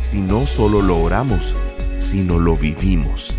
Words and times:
si 0.00 0.20
no 0.20 0.46
solo 0.46 0.82
lo 0.82 0.98
oramos, 0.98 1.54
sino 1.98 2.38
lo 2.38 2.56
vivimos. 2.56 3.34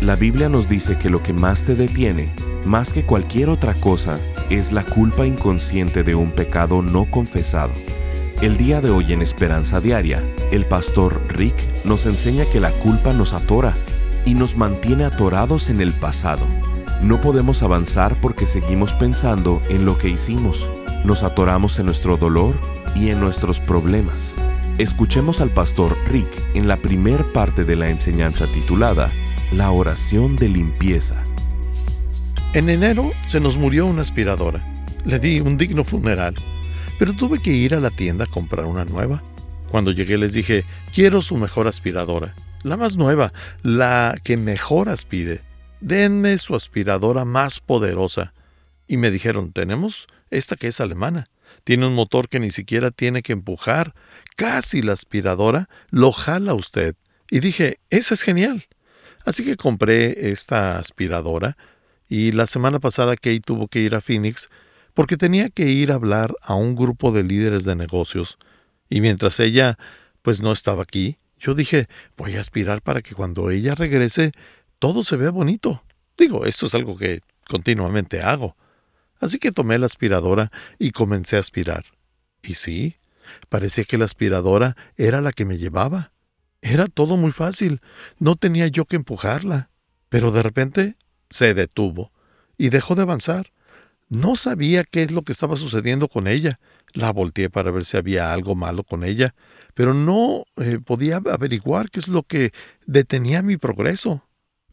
La 0.00 0.16
Biblia 0.16 0.48
nos 0.48 0.68
dice 0.68 0.98
que 0.98 1.10
lo 1.10 1.22
que 1.22 1.32
más 1.32 1.64
te 1.64 1.74
detiene, 1.74 2.30
más 2.64 2.92
que 2.92 3.04
cualquier 3.04 3.48
otra 3.48 3.74
cosa, 3.74 4.18
es 4.50 4.72
la 4.72 4.84
culpa 4.84 5.26
inconsciente 5.26 6.02
de 6.02 6.14
un 6.14 6.30
pecado 6.32 6.82
no 6.82 7.10
confesado. 7.10 7.72
El 8.42 8.56
día 8.58 8.80
de 8.80 8.90
hoy 8.90 9.12
en 9.12 9.22
Esperanza 9.22 9.80
Diaria, 9.80 10.22
el 10.52 10.66
pastor 10.66 11.22
Rick 11.28 11.56
nos 11.84 12.04
enseña 12.04 12.44
que 12.44 12.60
la 12.60 12.70
culpa 12.70 13.12
nos 13.12 13.32
atora 13.32 13.74
y 14.26 14.34
nos 14.34 14.56
mantiene 14.56 15.04
atorados 15.04 15.70
en 15.70 15.80
el 15.80 15.94
pasado 15.94 16.46
no 17.02 17.20
podemos 17.20 17.62
avanzar 17.62 18.16
porque 18.22 18.46
seguimos 18.46 18.94
pensando 18.94 19.60
en 19.68 19.84
lo 19.84 19.98
que 19.98 20.08
hicimos. 20.08 20.66
Nos 21.04 21.22
atoramos 21.22 21.78
en 21.78 21.86
nuestro 21.86 22.16
dolor 22.16 22.58
y 22.94 23.10
en 23.10 23.20
nuestros 23.20 23.60
problemas. 23.60 24.32
Escuchemos 24.78 25.40
al 25.40 25.50
pastor 25.50 25.96
Rick 26.06 26.28
en 26.54 26.68
la 26.68 26.76
primer 26.76 27.32
parte 27.32 27.64
de 27.64 27.76
la 27.76 27.88
enseñanza 27.88 28.46
titulada 28.46 29.10
La 29.50 29.70
oración 29.70 30.36
de 30.36 30.48
limpieza. 30.48 31.24
En 32.52 32.68
enero 32.68 33.12
se 33.26 33.40
nos 33.40 33.56
murió 33.56 33.86
una 33.86 34.02
aspiradora. 34.02 34.62
Le 35.06 35.18
di 35.18 35.40
un 35.40 35.56
digno 35.56 35.82
funeral, 35.82 36.34
pero 36.98 37.14
tuve 37.14 37.40
que 37.40 37.52
ir 37.52 37.74
a 37.74 37.80
la 37.80 37.90
tienda 37.90 38.24
a 38.24 38.30
comprar 38.30 38.66
una 38.66 38.84
nueva. 38.84 39.22
Cuando 39.70 39.92
llegué 39.92 40.18
les 40.18 40.34
dije, 40.34 40.64
quiero 40.94 41.22
su 41.22 41.36
mejor 41.36 41.68
aspiradora, 41.68 42.34
la 42.62 42.76
más 42.76 42.96
nueva, 42.96 43.32
la 43.62 44.14
que 44.22 44.36
mejor 44.36 44.88
aspire 44.88 45.42
denme 45.80 46.36
su 46.38 46.54
aspiradora 46.54 47.24
más 47.24 47.60
poderosa. 47.60 48.34
Y 48.88 48.96
me 48.96 49.10
dijeron, 49.10 49.52
tenemos 49.52 50.06
esta 50.30 50.56
que 50.56 50.68
es 50.68 50.80
alemana. 50.80 51.28
Tiene 51.66 51.84
un 51.88 51.96
motor 51.96 52.28
que 52.28 52.38
ni 52.38 52.52
siquiera 52.52 52.92
tiene 52.92 53.22
que 53.22 53.32
empujar. 53.32 53.92
Casi 54.36 54.82
la 54.82 54.92
aspiradora 54.92 55.68
lo 55.90 56.12
jala 56.12 56.54
usted. 56.54 56.94
Y 57.28 57.40
dije, 57.40 57.80
esa 57.90 58.14
es 58.14 58.22
genial. 58.22 58.68
Así 59.24 59.44
que 59.44 59.56
compré 59.56 60.30
esta 60.30 60.78
aspiradora 60.78 61.56
y 62.08 62.30
la 62.30 62.46
semana 62.46 62.78
pasada 62.78 63.16
Kate 63.16 63.40
tuvo 63.40 63.66
que 63.66 63.80
ir 63.80 63.96
a 63.96 64.00
Phoenix 64.00 64.48
porque 64.94 65.16
tenía 65.16 65.50
que 65.50 65.66
ir 65.66 65.90
a 65.90 65.96
hablar 65.96 66.36
a 66.40 66.54
un 66.54 66.76
grupo 66.76 67.10
de 67.10 67.24
líderes 67.24 67.64
de 67.64 67.74
negocios. 67.74 68.38
Y 68.88 69.00
mientras 69.00 69.40
ella 69.40 69.76
pues 70.22 70.42
no 70.42 70.52
estaba 70.52 70.84
aquí, 70.84 71.18
yo 71.36 71.54
dije, 71.54 71.88
voy 72.16 72.36
a 72.36 72.42
aspirar 72.42 72.80
para 72.80 73.02
que 73.02 73.16
cuando 73.16 73.50
ella 73.50 73.74
regrese 73.74 74.30
todo 74.78 75.02
se 75.02 75.16
ve 75.16 75.30
bonito. 75.30 75.82
Digo, 76.16 76.44
esto 76.44 76.66
es 76.66 76.74
algo 76.76 76.96
que 76.96 77.22
continuamente 77.48 78.20
hago. 78.20 78.56
Así 79.20 79.38
que 79.38 79.52
tomé 79.52 79.78
la 79.78 79.86
aspiradora 79.86 80.50
y 80.78 80.90
comencé 80.90 81.36
a 81.36 81.40
aspirar. 81.40 81.84
Y 82.42 82.54
sí, 82.54 82.96
parecía 83.48 83.84
que 83.84 83.98
la 83.98 84.04
aspiradora 84.04 84.76
era 84.96 85.20
la 85.20 85.32
que 85.32 85.44
me 85.44 85.58
llevaba. 85.58 86.12
Era 86.62 86.86
todo 86.86 87.16
muy 87.16 87.32
fácil, 87.32 87.80
no 88.18 88.34
tenía 88.34 88.66
yo 88.66 88.84
que 88.84 88.96
empujarla. 88.96 89.70
Pero 90.08 90.30
de 90.30 90.42
repente 90.42 90.96
se 91.30 91.54
detuvo 91.54 92.12
y 92.56 92.68
dejó 92.68 92.94
de 92.94 93.02
avanzar. 93.02 93.52
No 94.08 94.36
sabía 94.36 94.84
qué 94.84 95.02
es 95.02 95.10
lo 95.10 95.22
que 95.22 95.32
estaba 95.32 95.56
sucediendo 95.56 96.08
con 96.08 96.28
ella. 96.28 96.60
La 96.92 97.12
volteé 97.12 97.50
para 97.50 97.70
ver 97.70 97.84
si 97.84 97.96
había 97.96 98.32
algo 98.32 98.54
malo 98.54 98.84
con 98.84 99.02
ella, 99.02 99.34
pero 99.74 99.92
no 99.94 100.44
eh, 100.56 100.78
podía 100.84 101.16
averiguar 101.16 101.90
qué 101.90 102.00
es 102.00 102.08
lo 102.08 102.22
que 102.22 102.52
detenía 102.86 103.42
mi 103.42 103.56
progreso. 103.56 104.24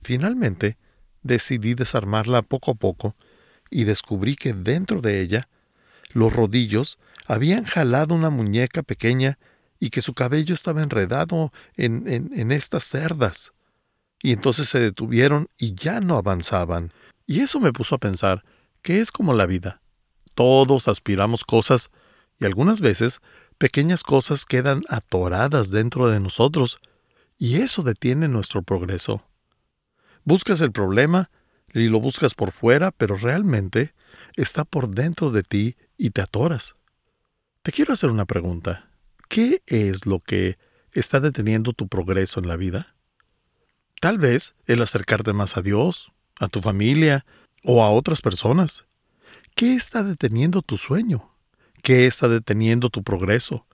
Finalmente, 0.01 0.77
decidí 1.23 1.73
desarmarla 1.73 2.43
poco 2.43 2.71
a 2.71 2.75
poco 2.75 3.15
y 3.73 3.85
descubrí 3.85 4.35
que 4.35 4.53
dentro 4.53 5.01
de 5.01 5.19
ella 5.21 5.49
los 6.11 6.31
rodillos 6.31 6.99
habían 7.25 7.63
jalado 7.63 8.13
una 8.13 8.29
muñeca 8.29 8.83
pequeña 8.83 9.39
y 9.79 9.89
que 9.89 10.03
su 10.03 10.13
cabello 10.13 10.53
estaba 10.53 10.83
enredado 10.83 11.51
en, 11.75 12.07
en, 12.07 12.51
estas 12.51 12.83
cerdas. 12.83 13.51
Y 14.21 14.31
entonces 14.31 14.69
se 14.69 14.79
detuvieron 14.79 15.47
y 15.57 15.73
ya 15.73 15.99
no 15.99 16.17
avanzaban. 16.17 16.93
Y 17.25 17.39
eso 17.39 17.59
me 17.59 17.73
puso 17.73 17.95
a 17.95 17.97
pensar 17.97 18.43
que 18.83 19.01
es 19.01 19.11
como 19.11 19.33
la 19.33 19.47
vida. 19.47 19.81
Todos 20.35 20.87
aspiramos 20.87 21.43
cosas 21.43 21.89
y 22.39 22.45
algunas 22.45 22.79
veces 22.79 23.21
pequeñas 23.57 24.03
cosas 24.03 24.45
quedan 24.45 24.83
atoradas 24.87 25.71
dentro 25.71 26.07
de 26.07 26.19
nosotros 26.19 26.77
y 27.39 27.55
eso 27.55 27.81
detiene 27.81 28.27
nuestro 28.27 28.61
progreso. 28.61 29.23
Buscas 30.23 30.61
el 30.61 30.71
problema 30.71 31.31
y 31.73 31.89
lo 31.89 31.99
buscas 31.99 32.35
por 32.35 32.51
fuera, 32.51 32.91
pero 32.91 33.17
realmente 33.17 33.93
está 34.35 34.63
por 34.63 34.89
dentro 34.89 35.31
de 35.31 35.43
ti 35.43 35.75
y 35.97 36.11
te 36.11 36.21
atoras. 36.21 36.75
Te 37.63 37.71
quiero 37.71 37.93
hacer 37.93 38.09
una 38.09 38.25
pregunta. 38.25 38.89
¿Qué 39.29 39.63
es 39.65 40.05
lo 40.05 40.19
que 40.19 40.57
está 40.91 41.19
deteniendo 41.19 41.73
tu 41.73 41.87
progreso 41.87 42.39
en 42.39 42.47
la 42.47 42.57
vida? 42.57 42.95
Tal 43.99 44.17
vez 44.17 44.53
el 44.67 44.81
acercarte 44.81 45.33
más 45.33 45.57
a 45.57 45.61
Dios, 45.61 46.11
a 46.39 46.47
tu 46.47 46.61
familia 46.61 47.25
o 47.63 47.83
a 47.83 47.89
otras 47.89 48.21
personas. 48.21 48.85
¿Qué 49.55 49.75
está 49.75 50.03
deteniendo 50.03 50.61
tu 50.61 50.77
sueño? 50.77 51.31
¿Qué 51.81 52.05
está 52.05 52.27
deteniendo 52.27 52.89
tu 52.89 53.03
progreso? 53.03 53.65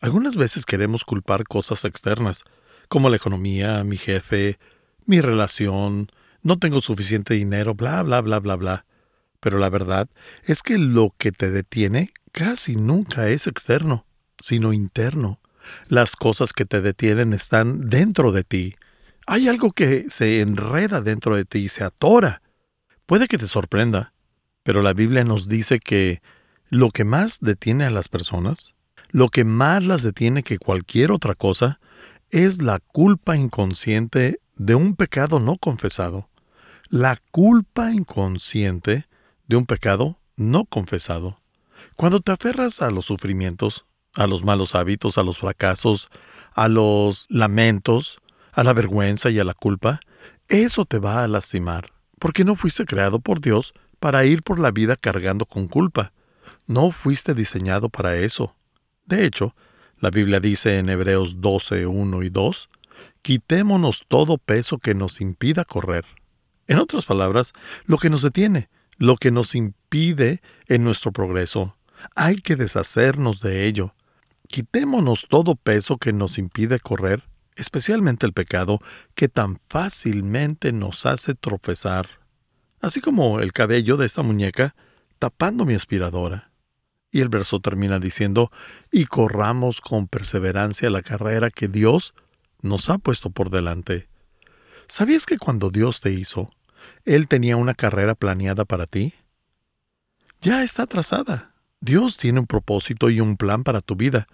Algunas 0.00 0.36
veces 0.36 0.66
queremos 0.66 1.04
culpar 1.04 1.44
cosas 1.44 1.84
externas, 1.84 2.44
como 2.88 3.10
la 3.10 3.16
economía, 3.16 3.84
mi 3.84 3.96
jefe, 3.96 4.58
mi 5.06 5.20
relación, 5.20 6.10
no 6.42 6.58
tengo 6.58 6.80
suficiente 6.80 7.34
dinero, 7.34 7.74
bla, 7.74 8.02
bla, 8.02 8.20
bla, 8.20 8.40
bla, 8.40 8.56
bla. 8.56 8.86
Pero 9.40 9.58
la 9.58 9.70
verdad 9.70 10.08
es 10.44 10.62
que 10.62 10.78
lo 10.78 11.14
que 11.18 11.32
te 11.32 11.50
detiene 11.50 12.12
casi 12.32 12.76
nunca 12.76 13.28
es 13.28 13.46
externo, 13.46 14.06
sino 14.38 14.72
interno. 14.72 15.40
Las 15.88 16.16
cosas 16.16 16.52
que 16.52 16.64
te 16.64 16.80
detienen 16.80 17.32
están 17.32 17.86
dentro 17.86 18.32
de 18.32 18.44
ti. 18.44 18.74
Hay 19.26 19.48
algo 19.48 19.72
que 19.72 20.06
se 20.08 20.40
enreda 20.40 21.00
dentro 21.00 21.36
de 21.36 21.44
ti 21.44 21.60
y 21.60 21.68
se 21.68 21.84
atora. 21.84 22.42
Puede 23.06 23.28
que 23.28 23.38
te 23.38 23.46
sorprenda, 23.46 24.12
pero 24.62 24.82
la 24.82 24.92
Biblia 24.92 25.24
nos 25.24 25.48
dice 25.48 25.78
que 25.78 26.22
lo 26.68 26.90
que 26.90 27.04
más 27.04 27.38
detiene 27.40 27.84
a 27.84 27.90
las 27.90 28.08
personas, 28.08 28.74
lo 29.10 29.28
que 29.28 29.44
más 29.44 29.84
las 29.84 30.02
detiene 30.02 30.42
que 30.42 30.58
cualquier 30.58 31.10
otra 31.10 31.34
cosa, 31.34 31.80
es 32.30 32.62
la 32.62 32.78
culpa 32.78 33.36
inconsciente 33.36 34.40
de 34.54 34.74
un 34.74 34.94
pecado 34.94 35.40
no 35.40 35.56
confesado, 35.56 36.29
la 36.90 37.16
culpa 37.30 37.92
inconsciente 37.92 39.06
de 39.46 39.54
un 39.54 39.64
pecado 39.64 40.18
no 40.34 40.64
confesado. 40.64 41.40
Cuando 41.94 42.18
te 42.18 42.32
aferras 42.32 42.82
a 42.82 42.90
los 42.90 43.06
sufrimientos, 43.06 43.86
a 44.14 44.26
los 44.26 44.44
malos 44.44 44.74
hábitos, 44.74 45.16
a 45.16 45.22
los 45.22 45.38
fracasos, 45.38 46.08
a 46.52 46.66
los 46.66 47.26
lamentos, 47.28 48.18
a 48.50 48.64
la 48.64 48.72
vergüenza 48.72 49.30
y 49.30 49.38
a 49.38 49.44
la 49.44 49.54
culpa, 49.54 50.00
eso 50.48 50.84
te 50.84 50.98
va 50.98 51.22
a 51.22 51.28
lastimar, 51.28 51.92
porque 52.18 52.42
no 52.44 52.56
fuiste 52.56 52.84
creado 52.86 53.20
por 53.20 53.40
Dios 53.40 53.72
para 54.00 54.24
ir 54.24 54.42
por 54.42 54.58
la 54.58 54.72
vida 54.72 54.96
cargando 54.96 55.46
con 55.46 55.68
culpa. 55.68 56.12
No 56.66 56.90
fuiste 56.90 57.34
diseñado 57.34 57.88
para 57.88 58.16
eso. 58.16 58.56
De 59.06 59.24
hecho, 59.24 59.54
la 60.00 60.10
Biblia 60.10 60.40
dice 60.40 60.78
en 60.78 60.88
Hebreos 60.88 61.40
12, 61.40 61.86
1 61.86 62.22
y 62.24 62.30
2, 62.30 62.68
quitémonos 63.22 64.06
todo 64.08 64.38
peso 64.38 64.78
que 64.78 64.96
nos 64.96 65.20
impida 65.20 65.64
correr. 65.64 66.04
En 66.70 66.78
otras 66.78 67.04
palabras, 67.04 67.52
lo 67.84 67.98
que 67.98 68.10
nos 68.10 68.22
detiene, 68.22 68.70
lo 68.96 69.16
que 69.16 69.32
nos 69.32 69.56
impide 69.56 70.40
en 70.68 70.84
nuestro 70.84 71.10
progreso. 71.10 71.76
Hay 72.14 72.36
que 72.36 72.54
deshacernos 72.54 73.40
de 73.40 73.66
ello. 73.66 73.92
Quitémonos 74.46 75.26
todo 75.28 75.56
peso 75.56 75.98
que 75.98 76.12
nos 76.12 76.38
impide 76.38 76.78
correr, 76.78 77.24
especialmente 77.56 78.24
el 78.24 78.34
pecado 78.34 78.78
que 79.16 79.28
tan 79.28 79.58
fácilmente 79.68 80.70
nos 80.70 81.06
hace 81.06 81.34
tropezar, 81.34 82.06
así 82.80 83.00
como 83.00 83.40
el 83.40 83.52
cabello 83.52 83.96
de 83.96 84.06
esta 84.06 84.22
muñeca 84.22 84.76
tapando 85.18 85.64
mi 85.64 85.74
aspiradora. 85.74 86.52
Y 87.10 87.20
el 87.20 87.30
verso 87.30 87.58
termina 87.58 87.98
diciendo, 87.98 88.52
y 88.92 89.06
corramos 89.06 89.80
con 89.80 90.06
perseverancia 90.06 90.88
la 90.88 91.02
carrera 91.02 91.50
que 91.50 91.66
Dios 91.66 92.14
nos 92.62 92.90
ha 92.90 92.98
puesto 92.98 93.30
por 93.30 93.50
delante. 93.50 94.08
¿Sabías 94.86 95.26
que 95.26 95.36
cuando 95.36 95.70
Dios 95.70 96.00
te 96.00 96.12
hizo, 96.12 96.50
Él 97.04 97.28
tenía 97.28 97.56
una 97.56 97.74
carrera 97.74 98.14
planeada 98.14 98.64
para 98.64 98.86
ti? 98.86 99.14
Ya 100.40 100.62
está 100.62 100.86
trazada. 100.86 101.54
Dios 101.80 102.16
tiene 102.16 102.40
un 102.40 102.46
propósito 102.46 103.10
y 103.10 103.20
un 103.20 103.36
plan 103.36 103.62
para 103.62 103.80
tu 103.80 103.96
vida. 103.96 104.26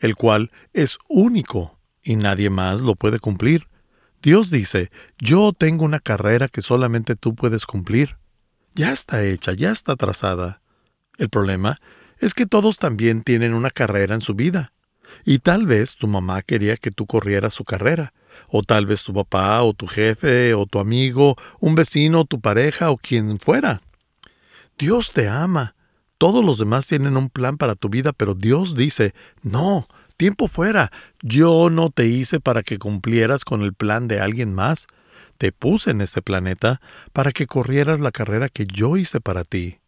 el 0.00 0.14
cual 0.14 0.50
es 0.72 0.98
único 1.08 1.78
y 2.02 2.16
nadie 2.16 2.50
más 2.50 2.82
lo 2.82 2.94
puede 2.94 3.18
cumplir. 3.18 3.68
Dios 4.22 4.50
dice, 4.50 4.90
yo 5.18 5.52
tengo 5.52 5.84
una 5.84 6.00
carrera 6.00 6.48
que 6.48 6.62
solamente 6.62 7.16
tú 7.16 7.34
puedes 7.34 7.66
cumplir. 7.66 8.16
Ya 8.74 8.92
está 8.92 9.24
hecha, 9.24 9.52
ya 9.52 9.70
está 9.70 9.96
trazada. 9.96 10.62
El 11.18 11.28
problema 11.28 11.80
es 12.18 12.34
que 12.34 12.46
todos 12.46 12.78
también 12.78 13.22
tienen 13.22 13.54
una 13.54 13.70
carrera 13.70 14.14
en 14.14 14.20
su 14.20 14.34
vida. 14.34 14.72
Y 15.24 15.40
tal 15.40 15.66
vez 15.66 15.96
tu 15.96 16.06
mamá 16.06 16.42
quería 16.42 16.76
que 16.76 16.90
tú 16.90 17.06
corrieras 17.06 17.52
su 17.52 17.64
carrera, 17.64 18.14
o 18.48 18.62
tal 18.62 18.86
vez 18.86 19.04
tu 19.04 19.12
papá, 19.12 19.62
o 19.62 19.74
tu 19.74 19.86
jefe, 19.86 20.54
o 20.54 20.66
tu 20.66 20.78
amigo, 20.78 21.36
un 21.60 21.74
vecino, 21.74 22.24
tu 22.24 22.40
pareja, 22.40 22.90
o 22.90 22.96
quien 22.96 23.38
fuera. 23.38 23.82
Dios 24.78 25.12
te 25.12 25.28
ama. 25.28 25.74
Todos 26.18 26.44
los 26.44 26.58
demás 26.58 26.86
tienen 26.86 27.16
un 27.16 27.28
plan 27.28 27.56
para 27.56 27.74
tu 27.74 27.88
vida, 27.88 28.12
pero 28.12 28.34
Dios 28.34 28.76
dice, 28.76 29.14
no, 29.42 29.88
tiempo 30.16 30.48
fuera. 30.48 30.92
Yo 31.20 31.68
no 31.68 31.90
te 31.90 32.06
hice 32.06 32.40
para 32.40 32.62
que 32.62 32.78
cumplieras 32.78 33.44
con 33.44 33.62
el 33.62 33.74
plan 33.74 34.06
de 34.06 34.20
alguien 34.20 34.54
más. 34.54 34.86
Te 35.38 35.50
puse 35.50 35.90
en 35.90 36.00
este 36.00 36.22
planeta 36.22 36.80
para 37.12 37.32
que 37.32 37.46
corrieras 37.46 37.98
la 37.98 38.12
carrera 38.12 38.48
que 38.48 38.64
yo 38.64 38.96
hice 38.96 39.20
para 39.20 39.42
ti. 39.44 39.80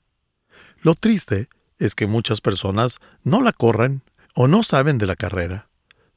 Lo 0.81 0.94
triste 0.94 1.49
es 1.79 1.94
que 1.94 2.06
muchas 2.06 2.41
personas 2.41 2.99
no 3.23 3.41
la 3.41 3.52
corren 3.52 4.02
o 4.35 4.49
no 4.49 4.62
saben 4.62 4.99
de 4.99 5.06
la 5.06 5.17
carrera. 5.17 5.69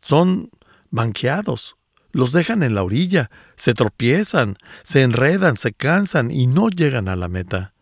Son 0.02 0.50
banqueados, 0.90 1.77
los 2.12 2.32
dejan 2.32 2.64
en 2.64 2.76
la 2.76 2.84
orilla, 2.84 3.30
se 3.56 3.74
tropiezan, 3.74 4.58
se 4.84 5.02
enredan, 5.04 5.58
se 5.58 5.74
cansan 5.74 6.32
y 6.32 6.48
no 6.48 6.70
llegan 6.70 7.10
a 7.10 7.16
la 7.16 7.28
meta. 7.28 7.74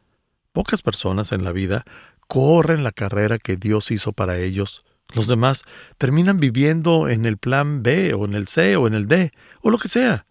Pocas 0.51 0.81
personas 0.81 1.31
en 1.31 1.43
la 1.43 1.51
vida 1.51 1.83
corren 2.27 2.83
la 2.83 2.91
carrera 2.91 3.37
que 3.37 3.57
Dios 3.57 3.91
hizo 3.91 4.13
para 4.13 4.39
ellos. 4.39 4.83
Los 5.13 5.27
demás 5.27 5.63
terminan 5.97 6.39
viviendo 6.39 7.09
en 7.09 7.25
el 7.25 7.37
plan 7.37 7.83
B 7.83 8.13
o 8.13 8.25
en 8.25 8.33
el 8.33 8.47
C 8.47 8.75
o 8.75 8.87
en 8.87 8.93
el 8.93 9.07
D 9.07 9.31
o 9.61 9.69
lo 9.69 9.77
que 9.77 9.87
sea, 9.87 10.25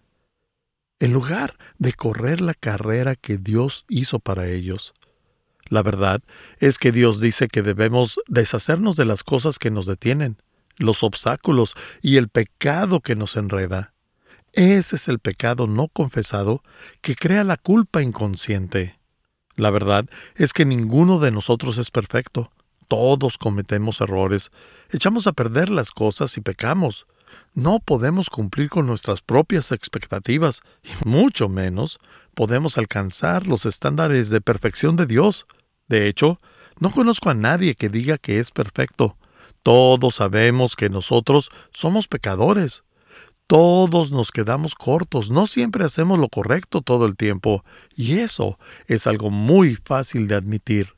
en 0.99 1.13
lugar 1.13 1.57
de 1.79 1.93
correr 1.93 2.41
la 2.41 2.55
carrera 2.55 3.15
que 3.15 3.39
Dios 3.39 3.85
hizo 3.89 4.19
para 4.19 4.49
ellos. 4.49 4.95
La 5.69 5.83
verdad 5.83 6.21
es 6.59 6.79
que 6.79 6.93
Dios 6.93 7.21
dice 7.21 7.49
que 7.49 7.63
debemos 7.63 8.21
deshacernos 8.27 8.97
de 8.97 9.07
las 9.07 9.25
cosas 9.25 9.59
que 9.59 9.71
nos 9.71 9.87
detienen, 9.87 10.37
los 10.77 11.03
obstáculos 11.03 11.75
y 12.03 12.17
el 12.17 12.29
pecado 12.29 13.01
que 13.01 13.17
nos 13.17 13.37
enreda. 13.37 13.95
Ese 14.53 14.97
es 14.97 15.09
el 15.09 15.19
pecado 15.19 15.67
no 15.67 15.89
confesado 15.89 16.63
que 17.01 17.17
crea 17.17 17.43
la 17.43 17.57
culpa 17.57 18.03
inconsciente. 18.03 18.99
La 19.57 19.71
verdad 19.71 20.07
es 20.37 20.53
que 20.53 20.65
ninguno 20.65 21.19
de 21.19 21.31
nosotros 21.31 21.79
es 21.79 21.91
perfecto. 21.91 22.53
Todos 22.89 23.39
cometemos 23.39 24.01
errores, 24.01 24.51
echamos 24.91 25.27
a 25.27 25.33
perder 25.33 25.71
las 25.71 25.91
cosas 25.91 26.37
y 26.37 26.41
pecamos. 26.41 27.07
No 27.53 27.81
podemos 27.81 28.31
cumplir 28.31 28.69
con 28.69 28.87
nuestras 28.87 29.23
propias 29.23 29.73
expectativas 29.73 30.61
y 30.83 31.09
mucho 31.09 31.49
menos 31.49 31.99
podemos 32.35 32.79
alcanzar 32.79 33.47
los 33.47 33.67
estándares 33.67 34.31
de 34.31 34.41
perfección 34.41 34.97
de 34.97 35.07
Dios. 35.07 35.47
De 35.89 36.09
hecho, 36.09 36.39
no 36.79 36.91
conozco 36.91 37.31
a 37.31 37.35
nadie 37.35 37.75
que 37.75 37.89
diga 37.89 38.19
que 38.19 38.39
es 38.39 38.51
perfecto. 38.51 39.17
Todos 39.65 40.17
sabemos 40.17 40.77
que 40.77 40.91
nosotros 40.91 41.51
somos 41.73 42.07
pecadores. 42.07 42.85
Todos 43.47 44.13
nos 44.13 44.31
quedamos 44.31 44.75
cortos, 44.75 45.31
no 45.31 45.47
siempre 45.47 45.87
hacemos 45.87 46.19
lo 46.19 46.29
correcto 46.29 46.83
todo 46.83 47.07
el 47.07 47.17
tiempo, 47.17 47.65
y 47.97 48.19
eso 48.19 48.59
es 48.89 49.07
algo 49.07 49.31
muy 49.31 49.75
fácil 49.75 50.29
de 50.29 50.35
admitir. 50.35 50.93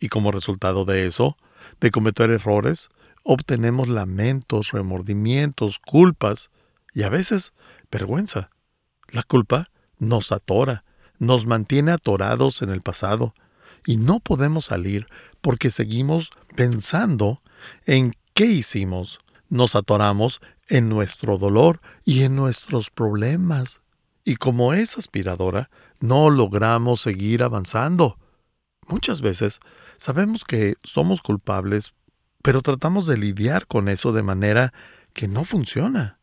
Y 0.00 0.08
como 0.08 0.32
resultado 0.32 0.86
de 0.86 1.06
eso, 1.06 1.36
de 1.78 1.90
cometer 1.90 2.30
errores, 2.30 2.88
obtenemos 3.22 3.88
lamentos, 3.88 4.70
remordimientos, 4.72 5.78
culpas 5.78 6.50
y 6.94 7.02
a 7.02 7.10
veces 7.10 7.52
vergüenza. 7.90 8.48
La 9.08 9.24
culpa 9.24 9.70
nos 9.98 10.32
atora, 10.32 10.84
nos 11.18 11.44
mantiene 11.44 11.92
atorados 11.92 12.62
en 12.62 12.70
el 12.70 12.80
pasado 12.80 13.34
y 13.84 13.98
no 13.98 14.20
podemos 14.20 14.64
salir 14.64 15.06
porque 15.42 15.70
seguimos 15.70 16.30
pensando 16.54 17.42
en 17.84 18.14
qué 18.34 18.46
hicimos. 18.46 19.20
Nos 19.48 19.76
atoramos 19.76 20.40
en 20.68 20.88
nuestro 20.88 21.38
dolor 21.38 21.80
y 22.04 22.22
en 22.22 22.36
nuestros 22.36 22.90
problemas. 22.90 23.80
Y 24.24 24.36
como 24.36 24.72
es 24.72 24.98
aspiradora, 24.98 25.70
no 26.00 26.30
logramos 26.30 27.00
seguir 27.00 27.42
avanzando. 27.42 28.18
Muchas 28.88 29.20
veces 29.20 29.60
sabemos 29.98 30.44
que 30.44 30.74
somos 30.82 31.22
culpables, 31.22 31.94
pero 32.42 32.62
tratamos 32.62 33.06
de 33.06 33.18
lidiar 33.18 33.66
con 33.66 33.88
eso 33.88 34.12
de 34.12 34.22
manera 34.22 34.72
que 35.12 35.28
no 35.28 35.44
funciona. 35.44 36.18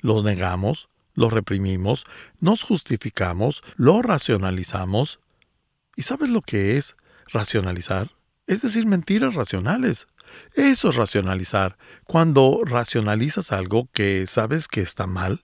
Lo 0.00 0.22
negamos, 0.22 0.88
lo 1.14 1.30
reprimimos, 1.30 2.04
nos 2.40 2.62
justificamos, 2.62 3.62
lo 3.76 4.02
racionalizamos. 4.02 5.20
¿Y 5.96 6.02
sabes 6.02 6.28
lo 6.30 6.42
que 6.42 6.76
es 6.76 6.96
racionalizar? 7.32 8.10
Es 8.46 8.62
decir, 8.62 8.86
mentiras 8.86 9.34
racionales. 9.34 10.06
Eso 10.54 10.90
es 10.90 10.96
racionalizar. 10.96 11.76
Cuando 12.06 12.60
racionalizas 12.64 13.52
algo 13.52 13.88
que 13.92 14.26
sabes 14.26 14.68
que 14.68 14.80
está 14.80 15.06
mal, 15.06 15.42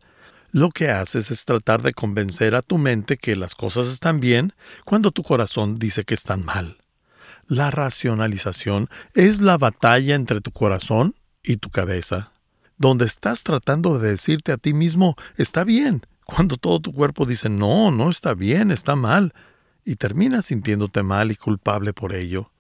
lo 0.53 0.71
que 0.71 0.91
haces 0.91 1.31
es 1.31 1.45
tratar 1.45 1.83
de 1.83 1.93
convencer 1.93 2.55
a 2.55 2.63
tu 2.63 2.79
mente 2.79 3.17
que 3.17 3.37
las 3.37 3.55
cosas 3.55 3.89
están 3.89 4.21
bien 4.21 4.53
cuando 4.85 5.13
tu 5.13 5.23
corazón 5.23 5.79
dice 5.79 6.05
que 6.05 6.15
están 6.15 6.45
mal. 6.45 6.79
La 7.47 7.71
racionalización 7.71 8.89
es 9.15 9.41
la 9.41 9.59
batalla 9.59 10.15
entre 10.15 10.41
tu 10.41 10.51
corazón 10.53 11.15
y 11.43 11.57
tu 11.57 11.71
cabeza, 11.71 12.33
donde 12.79 13.07
estás 13.07 13.43
tratando 13.43 13.99
de 13.99 14.11
decirte 14.11 14.53
a 14.53 14.57
ti 14.57 14.75
mismo 14.75 15.17
está 15.37 15.65
bien, 15.65 16.07
cuando 16.25 16.57
todo 16.57 16.81
tu 16.81 16.93
cuerpo 16.93 17.27
dice 17.27 17.49
no, 17.49 17.91
no 17.91 18.11
está 18.11 18.35
bien, 18.35 18.71
está 18.71 18.95
mal, 18.95 19.35
y 19.85 19.97
terminas 19.97 20.47
sintiéndote 20.47 21.03
mal 21.03 21.31
y 21.33 21.37
culpable 21.37 21.93
por 21.93 22.15
ello. 22.15 22.53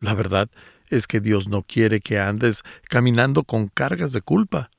La 0.00 0.14
verdad 0.14 0.48
es 0.88 1.06
que 1.06 1.20
Dios 1.20 1.48
no 1.48 1.62
quiere 1.62 2.00
que 2.00 2.18
andes 2.18 2.62
caminando 2.88 3.44
con 3.44 3.68
cargas 3.68 4.12
de 4.12 4.20
culpa. 4.20 4.70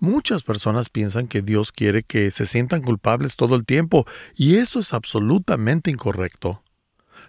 Muchas 0.00 0.42
personas 0.42 0.90
piensan 0.90 1.26
que 1.26 1.42
Dios 1.42 1.72
quiere 1.72 2.02
que 2.02 2.30
se 2.30 2.46
sientan 2.46 2.82
culpables 2.82 3.36
todo 3.36 3.56
el 3.56 3.64
tiempo, 3.64 4.06
y 4.36 4.56
eso 4.56 4.78
es 4.78 4.94
absolutamente 4.94 5.90
incorrecto. 5.90 6.62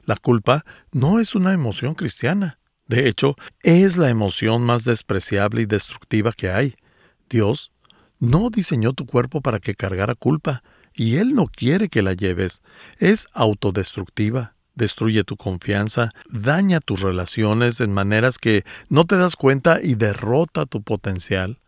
La 0.06 0.16
culpa 0.16 0.66
no 0.92 1.20
es 1.20 1.36
una 1.36 1.54
emoción 1.54 1.96
cristiana. 1.96 2.60
De 2.88 3.08
hecho, 3.08 3.36
es 3.64 3.98
la 3.98 4.10
emoción 4.10 4.64
más 4.64 4.84
despreciable 4.84 5.62
y 5.62 5.66
destructiva 5.66 6.32
que 6.32 6.50
hay. 6.50 6.76
Dios 7.30 7.72
no 8.20 8.50
diseñó 8.50 8.94
tu 8.94 9.06
cuerpo 9.06 9.42
para 9.42 9.60
que 9.60 9.76
cargara 9.76 10.16
culpa, 10.16 10.64
y 10.94 11.18
Él 11.18 11.34
no 11.34 11.48
quiere 11.48 11.90
que 11.90 12.02
la 12.02 12.14
lleves. 12.14 12.62
Es 12.98 13.28
autodestructiva 13.34 14.56
destruye 14.80 15.24
tu 15.24 15.38
confianza, 15.38 16.12
daña 16.32 16.80
tus 16.80 17.02
relaciones 17.02 17.80
en 17.82 17.94
maneras 17.94 18.40
que 18.40 18.64
no 18.90 19.06
te 19.06 19.18
das 19.18 19.36
cuenta 19.36 19.80
y 19.84 19.94
derrota 19.94 20.66
tu 20.66 20.82
potencial. 20.82 21.60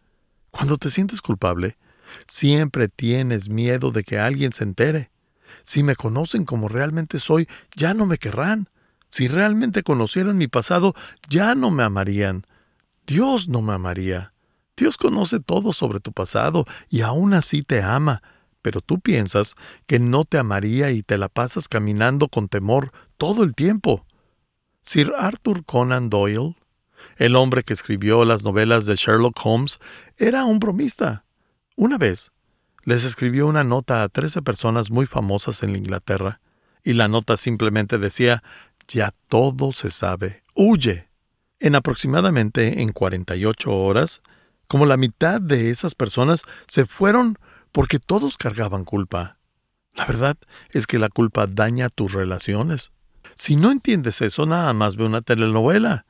Cuando 0.50 0.78
te 0.78 0.90
sientes 0.90 1.22
culpable, 1.22 1.78
siempre 2.26 2.88
tienes 2.88 3.50
miedo 3.50 3.92
de 3.92 4.04
que 4.04 4.18
alguien 4.18 4.54
se 4.54 4.64
entere. 4.64 5.12
Si 5.64 5.84
me 5.84 5.96
conocen 5.96 6.46
como 6.46 6.68
realmente 6.68 7.20
soy, 7.20 7.48
ya 7.76 7.94
no 7.94 8.06
me 8.06 8.18
querrán. 8.18 8.70
Si 9.10 9.28
realmente 9.28 9.84
conocieran 9.84 10.38
mi 10.38 10.48
pasado, 10.48 10.96
ya 11.30 11.54
no 11.54 11.70
me 11.70 11.84
amarían. 11.84 12.46
Dios 13.06 13.50
no 13.50 13.62
me 13.62 13.74
amaría. 13.74 14.34
Dios 14.78 14.98
conoce 14.98 15.42
todo 15.42 15.74
sobre 15.74 16.00
tu 16.00 16.14
pasado 16.14 16.66
y 16.90 17.02
aún 17.02 17.34
así 17.34 17.62
te 17.62 17.84
ama, 17.84 18.24
pero 18.62 18.82
tú 18.82 19.00
piensas 19.00 19.56
que 19.88 20.00
no 20.00 20.26
te 20.26 20.38
amaría 20.38 20.92
y 20.92 21.04
te 21.04 21.18
la 21.18 21.30
pasas 21.30 21.68
caminando 21.68 22.28
con 22.28 22.48
temor 22.48 22.92
todo 23.18 23.44
el 23.44 23.56
tiempo. 23.56 24.06
Sir 24.82 25.14
Arthur 25.18 25.64
Conan 25.64 26.10
Doyle, 26.10 26.56
el 27.18 27.36
hombre 27.36 27.64
que 27.64 27.74
escribió 27.74 28.26
las 28.26 28.44
novelas 28.44 28.86
de 28.86 28.96
Sherlock 28.96 29.40
Holmes, 29.44 29.80
era 30.18 30.46
un 30.46 30.60
bromista. 30.60 31.26
Una 31.76 31.98
vez, 31.98 32.32
les 32.84 33.04
escribió 33.04 33.48
una 33.48 33.64
nota 33.64 34.04
a 34.04 34.10
trece 34.10 34.42
personas 34.42 34.90
muy 34.90 35.06
famosas 35.06 35.64
en 35.64 35.76
Inglaterra, 35.76 36.42
y 36.84 36.94
la 36.94 37.08
nota 37.08 37.38
simplemente 37.38 38.00
decía, 38.00 38.44
ya 38.88 39.14
todo 39.28 39.72
se 39.72 39.92
sabe, 39.92 40.44
huye. 40.56 41.10
En 41.60 41.76
aproximadamente 41.76 42.82
en 42.82 42.92
48 42.92 43.72
horas, 43.72 44.22
como 44.68 44.86
la 44.86 44.98
mitad 44.98 45.40
de 45.40 45.70
esas 45.70 45.94
personas 45.94 46.42
se 46.66 46.86
fueron 46.86 47.38
porque 47.72 48.00
todos 48.00 48.38
cargaban 48.38 48.86
culpa. 48.86 49.38
La 49.94 50.06
verdad 50.06 50.38
es 50.72 50.88
que 50.88 51.00
la 51.00 51.10
culpa 51.10 51.48
daña 51.48 51.90
tus 51.90 52.14
relaciones. 52.14 52.92
Si 53.36 53.56
no 53.56 53.72
entiendes 53.72 54.22
eso, 54.22 54.46
nada 54.46 54.74
más 54.74 54.96
ve 54.96 55.06
una 55.06 55.22
telenovela. 55.22 56.06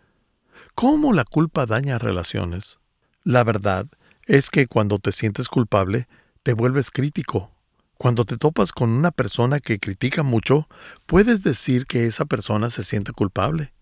¿Cómo 0.76 1.14
la 1.14 1.26
culpa 1.26 1.66
daña 1.66 1.98
relaciones? 1.98 2.80
La 3.24 3.44
verdad 3.44 3.88
es 4.26 4.50
que 4.50 4.68
cuando 4.68 5.00
te 5.00 5.12
sientes 5.12 5.48
culpable, 5.48 6.08
te 6.44 6.54
vuelves 6.54 6.92
crítico. 6.92 7.52
Cuando 7.98 8.26
te 8.26 8.38
topas 8.38 8.72
con 8.72 8.90
una 8.90 9.12
persona 9.12 9.60
que 9.60 9.78
critica 9.78 10.24
mucho, 10.24 10.68
puedes 11.06 11.44
decir 11.44 11.86
que 11.86 12.08
esa 12.08 12.26
persona 12.26 12.70
se 12.70 12.84
siente 12.84 13.12
culpable. 13.12 13.74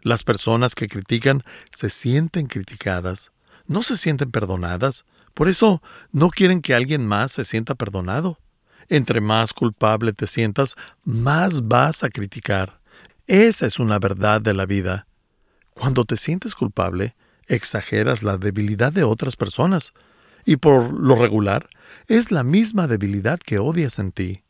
Las 0.00 0.24
personas 0.24 0.74
que 0.74 0.88
critican 0.88 1.42
se 1.70 1.90
sienten 1.90 2.46
criticadas. 2.46 3.30
no 3.66 3.82
se 3.82 3.98
sienten 3.98 4.30
perdonadas, 4.30 5.04
por 5.38 5.48
eso 5.48 5.80
no 6.10 6.30
quieren 6.30 6.60
que 6.60 6.74
alguien 6.74 7.06
más 7.06 7.30
se 7.30 7.44
sienta 7.44 7.76
perdonado. 7.76 8.40
Entre 8.88 9.20
más 9.20 9.52
culpable 9.52 10.12
te 10.12 10.26
sientas, 10.26 10.74
más 11.04 11.68
vas 11.68 12.02
a 12.02 12.08
criticar. 12.08 12.80
Esa 13.28 13.66
es 13.66 13.78
una 13.78 14.00
verdad 14.00 14.40
de 14.40 14.52
la 14.52 14.66
vida. 14.66 15.06
Cuando 15.74 16.04
te 16.04 16.16
sientes 16.16 16.56
culpable, 16.56 17.14
exageras 17.46 18.24
la 18.24 18.36
debilidad 18.36 18.92
de 18.92 19.04
otras 19.04 19.36
personas, 19.36 19.92
y 20.44 20.56
por 20.56 20.92
lo 20.92 21.14
regular 21.14 21.68
es 22.08 22.32
la 22.32 22.42
misma 22.42 22.88
debilidad 22.88 23.38
que 23.38 23.60
odias 23.60 24.00
en 24.00 24.10
ti. 24.10 24.42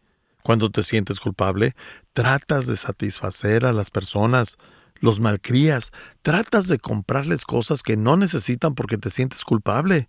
Cuando 0.43 0.71
te 0.71 0.83
sientes 0.83 1.21
culpable, 1.21 1.77
tratas 2.15 2.67
de 2.67 2.79
satisfacer 2.79 3.67
a 3.67 3.75
las 3.75 3.91
personas, 3.91 4.57
los 5.01 5.21
malcrías, 5.21 5.93
tratas 6.23 6.67
de 6.67 6.79
comprarles 6.79 7.45
cosas 7.45 7.83
que 7.83 7.99
no 7.99 8.17
necesitan 8.17 8.75
porque 8.75 8.97
te 8.97 9.11
sientes 9.11 9.45
culpable. 9.45 10.09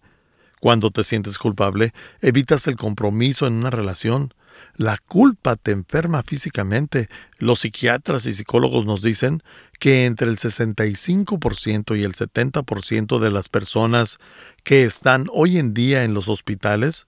Cuando 0.59 0.91
te 0.91 1.03
sientes 1.03 1.37
culpable, 1.37 1.93
evitas 2.21 2.67
el 2.67 2.75
compromiso 2.75 3.47
en 3.47 3.53
una 3.53 3.69
relación. 3.69 4.33
La 4.75 4.97
culpa 4.97 5.55
te 5.55 5.71
enferma 5.71 6.21
físicamente. 6.23 7.09
Los 7.37 7.61
psiquiatras 7.61 8.25
y 8.25 8.33
psicólogos 8.33 8.85
nos 8.85 9.01
dicen 9.01 9.41
que 9.79 10.05
entre 10.05 10.29
el 10.29 10.37
65% 10.37 11.97
y 11.97 12.03
el 12.03 12.13
70% 12.13 13.19
de 13.19 13.31
las 13.31 13.47
personas 13.47 14.17
que 14.63 14.83
están 14.83 15.27
hoy 15.31 15.57
en 15.57 15.73
día 15.73 16.03
en 16.03 16.13
los 16.13 16.27
hospitales 16.27 17.07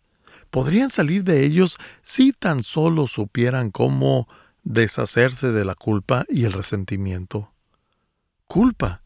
podrían 0.49 0.89
salir 0.89 1.23
de 1.23 1.45
ellos 1.45 1.77
si 2.01 2.31
tan 2.31 2.63
solo 2.63 3.07
supieran 3.07 3.71
cómo 3.71 4.27
deshacerse 4.63 5.51
de 5.51 5.65
la 5.65 5.75
culpa 5.75 6.25
y 6.29 6.45
el 6.45 6.53
resentimiento. 6.53 7.51
Culpa 8.47 9.01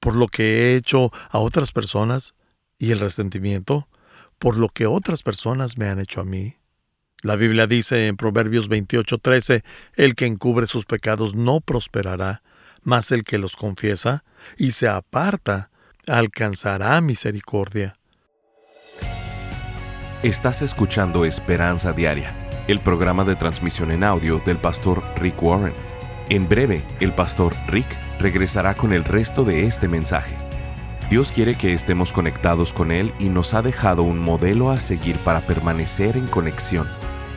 por 0.00 0.14
lo 0.14 0.28
que 0.28 0.42
he 0.44 0.76
hecho 0.76 1.10
a 1.30 1.38
otras 1.38 1.72
personas 1.72 2.34
y 2.78 2.90
el 2.90 3.00
resentimiento 3.00 3.88
por 4.38 4.56
lo 4.56 4.68
que 4.68 4.86
otras 4.86 5.22
personas 5.22 5.78
me 5.78 5.88
han 5.88 5.98
hecho 5.98 6.20
a 6.20 6.24
mí. 6.24 6.56
La 7.22 7.36
Biblia 7.36 7.66
dice 7.66 8.06
en 8.06 8.16
Proverbios 8.16 8.68
28:13, 8.68 9.64
el 9.94 10.14
que 10.14 10.26
encubre 10.26 10.66
sus 10.66 10.84
pecados 10.84 11.34
no 11.34 11.60
prosperará, 11.60 12.42
mas 12.82 13.10
el 13.12 13.24
que 13.24 13.38
los 13.38 13.56
confiesa 13.56 14.24
y 14.58 14.72
se 14.72 14.88
aparta 14.88 15.70
alcanzará 16.06 17.00
misericordia. 17.00 17.96
Estás 20.22 20.62
escuchando 20.62 21.24
Esperanza 21.24 21.92
Diaria, 21.92 22.34
el 22.68 22.80
programa 22.80 23.24
de 23.24 23.36
transmisión 23.36 23.90
en 23.90 24.04
audio 24.04 24.40
del 24.44 24.58
pastor 24.58 25.02
Rick 25.16 25.42
Warren. 25.42 25.74
En 26.28 26.48
breve, 26.48 26.84
el 27.00 27.14
pastor 27.14 27.54
Rick 27.68 27.88
regresará 28.18 28.74
con 28.74 28.92
el 28.92 29.04
resto 29.04 29.44
de 29.44 29.64
este 29.66 29.88
mensaje. 29.88 30.43
Dios 31.14 31.30
quiere 31.30 31.54
que 31.54 31.72
estemos 31.72 32.12
conectados 32.12 32.72
con 32.72 32.90
Él 32.90 33.14
y 33.20 33.28
nos 33.28 33.54
ha 33.54 33.62
dejado 33.62 34.02
un 34.02 34.18
modelo 34.18 34.72
a 34.72 34.80
seguir 34.80 35.16
para 35.18 35.42
permanecer 35.42 36.16
en 36.16 36.26
conexión. 36.26 36.88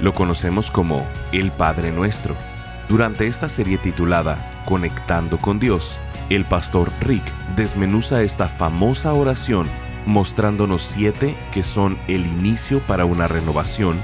Lo 0.01 0.15
conocemos 0.15 0.71
como 0.71 1.05
el 1.31 1.51
Padre 1.51 1.91
Nuestro. 1.91 2.35
Durante 2.89 3.27
esta 3.27 3.49
serie 3.49 3.77
titulada 3.77 4.63
Conectando 4.65 5.37
con 5.37 5.59
Dios, 5.59 5.99
el 6.31 6.43
pastor 6.43 6.91
Rick 7.01 7.23
desmenuza 7.55 8.23
esta 8.23 8.49
famosa 8.49 9.13
oración 9.13 9.69
mostrándonos 10.07 10.81
siete 10.81 11.37
que 11.51 11.61
son 11.61 11.99
el 12.07 12.25
inicio 12.25 12.81
para 12.87 13.05
una 13.05 13.27
renovación, 13.27 13.99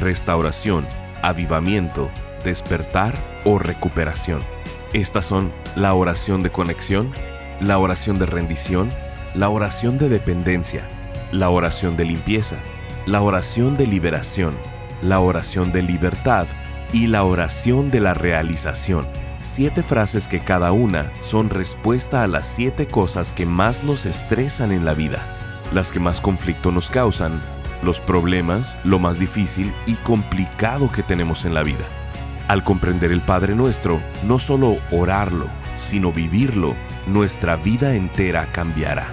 restauración, 0.00 0.86
avivamiento, 1.20 2.08
despertar 2.44 3.14
o 3.44 3.58
recuperación. 3.58 4.40
Estas 4.94 5.26
son 5.26 5.52
la 5.76 5.92
oración 5.92 6.42
de 6.42 6.50
conexión, 6.50 7.12
la 7.60 7.76
oración 7.76 8.18
de 8.18 8.24
rendición, 8.24 8.88
la 9.34 9.48
oración 9.48 9.98
de 9.98 10.08
dependencia, 10.08 10.88
la 11.32 11.50
oración 11.50 11.96
de 11.96 12.04
limpieza, 12.04 12.56
la 13.06 13.20
oración 13.20 13.76
de 13.76 13.86
liberación, 13.86 14.56
la 15.02 15.20
oración 15.20 15.72
de 15.72 15.82
libertad 15.82 16.46
y 16.92 17.06
la 17.06 17.22
oración 17.24 17.90
de 17.90 18.00
la 18.00 18.14
realización. 18.14 19.06
Siete 19.38 19.82
frases 19.82 20.26
que 20.26 20.40
cada 20.40 20.72
una 20.72 21.12
son 21.20 21.50
respuesta 21.50 22.22
a 22.22 22.26
las 22.26 22.48
siete 22.48 22.88
cosas 22.88 23.30
que 23.30 23.46
más 23.46 23.84
nos 23.84 24.06
estresan 24.06 24.72
en 24.72 24.84
la 24.84 24.94
vida, 24.94 25.22
las 25.72 25.92
que 25.92 26.00
más 26.00 26.20
conflicto 26.20 26.72
nos 26.72 26.90
causan, 26.90 27.40
los 27.82 28.00
problemas, 28.00 28.76
lo 28.82 28.98
más 28.98 29.18
difícil 29.18 29.72
y 29.86 29.94
complicado 29.96 30.90
que 30.90 31.02
tenemos 31.02 31.44
en 31.44 31.54
la 31.54 31.62
vida. 31.62 31.86
Al 32.48 32.64
comprender 32.64 33.12
el 33.12 33.20
Padre 33.20 33.54
Nuestro, 33.54 34.00
no 34.24 34.38
solo 34.38 34.78
orarlo, 34.90 35.48
sino 35.78 36.12
vivirlo, 36.12 36.74
nuestra 37.06 37.56
vida 37.56 37.94
entera 37.94 38.52
cambiará. 38.52 39.10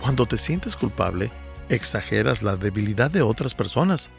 Cuando 0.00 0.26
te 0.26 0.36
sientes 0.36 0.76
culpable, 0.76 1.30
exageras 1.68 2.42
la 2.42 2.56
debilidad 2.56 3.10
de 3.10 3.22
otras 3.22 3.54
personas 3.54 4.10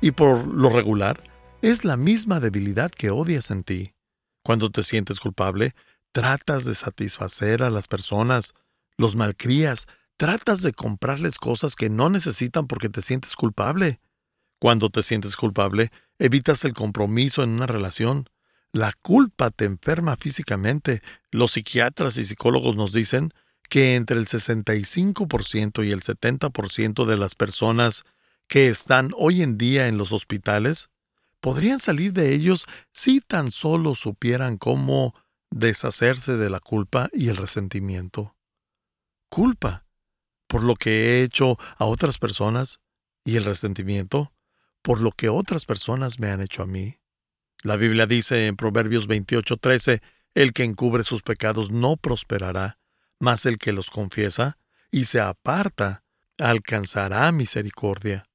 y 0.00 0.12
por 0.12 0.46
lo 0.46 0.68
regular, 0.68 1.22
es 1.62 1.84
la 1.84 1.96
misma 1.96 2.40
debilidad 2.40 2.90
que 2.90 3.10
odias 3.10 3.50
en 3.50 3.64
ti. 3.64 3.94
Cuando 4.44 4.70
te 4.70 4.82
sientes 4.82 5.20
culpable, 5.20 5.74
tratas 6.12 6.64
de 6.64 6.74
satisfacer 6.74 7.62
a 7.62 7.70
las 7.70 7.88
personas, 7.88 8.54
los 8.96 9.16
malcrías, 9.16 9.88
tratas 10.16 10.62
de 10.62 10.72
comprarles 10.72 11.38
cosas 11.38 11.74
que 11.74 11.90
no 11.90 12.10
necesitan 12.10 12.66
porque 12.66 12.88
te 12.88 13.02
sientes 13.02 13.34
culpable. 13.34 14.00
Cuando 14.58 14.90
te 14.90 15.02
sientes 15.02 15.34
culpable, 15.34 15.90
evitas 16.18 16.64
el 16.64 16.74
compromiso 16.74 17.42
en 17.42 17.50
una 17.50 17.66
relación. 17.66 18.28
La 18.72 18.92
culpa 19.02 19.50
te 19.50 19.64
enferma 19.64 20.16
físicamente. 20.16 21.02
Los 21.30 21.52
psiquiatras 21.52 22.16
y 22.16 22.24
psicólogos 22.24 22.76
nos 22.76 22.92
dicen 22.92 23.32
que 23.68 23.96
entre 23.96 24.18
el 24.18 24.26
65% 24.26 25.84
y 25.84 25.90
el 25.90 26.02
70% 26.02 27.06
de 27.06 27.16
las 27.16 27.34
personas 27.34 28.04
que 28.46 28.68
están 28.68 29.10
hoy 29.16 29.42
en 29.42 29.56
día 29.56 29.88
en 29.88 29.98
los 29.98 30.12
hospitales 30.12 30.90
podrían 31.40 31.80
salir 31.80 32.12
de 32.12 32.34
ellos 32.34 32.66
si 32.92 33.20
tan 33.20 33.50
solo 33.50 33.94
supieran 33.94 34.58
cómo 34.58 35.14
deshacerse 35.52 36.36
de 36.36 36.50
la 36.50 36.60
culpa 36.60 37.08
y 37.12 37.28
el 37.28 37.36
resentimiento. 37.36 38.36
Culpa 39.28 39.86
por 40.46 40.62
lo 40.62 40.74
que 40.74 40.90
he 40.90 41.22
hecho 41.22 41.56
a 41.78 41.84
otras 41.84 42.18
personas 42.18 42.80
y 43.24 43.36
el 43.36 43.44
resentimiento 43.44 44.32
por 44.82 45.00
lo 45.00 45.12
que 45.12 45.28
otras 45.28 45.64
personas 45.64 46.18
me 46.18 46.30
han 46.30 46.40
hecho 46.40 46.62
a 46.62 46.66
mí. 46.66 46.98
La 47.62 47.76
Biblia 47.76 48.06
dice 48.06 48.46
en 48.46 48.56
Proverbios 48.56 49.06
28:13, 49.06 50.02
el 50.34 50.52
que 50.52 50.64
encubre 50.64 51.04
sus 51.04 51.22
pecados 51.22 51.70
no 51.70 51.96
prosperará, 51.96 52.78
mas 53.20 53.46
el 53.46 53.58
que 53.58 53.72
los 53.72 53.90
confiesa 53.90 54.58
y 54.90 55.04
se 55.04 55.20
aparta 55.20 56.04
alcanzará 56.38 57.30
misericordia. 57.30 58.28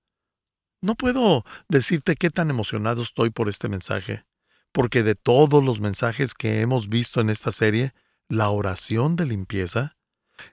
No 0.82 0.96
puedo 0.96 1.44
decirte 1.68 2.16
qué 2.16 2.30
tan 2.30 2.50
emocionado 2.50 3.02
estoy 3.02 3.32
por 3.32 3.50
este 3.50 3.68
mensaje, 3.68 4.26
porque 4.72 5.04
de 5.04 5.16
todos 5.16 5.64
los 5.64 5.82
mensajes 5.82 6.34
que 6.34 6.62
hemos 6.62 6.90
visto 6.90 7.22
en 7.22 7.30
esta 7.30 7.52
serie, 7.52 7.94
la 8.30 8.50
oración 8.50 9.16
de 9.16 9.26
limpieza 9.26 9.98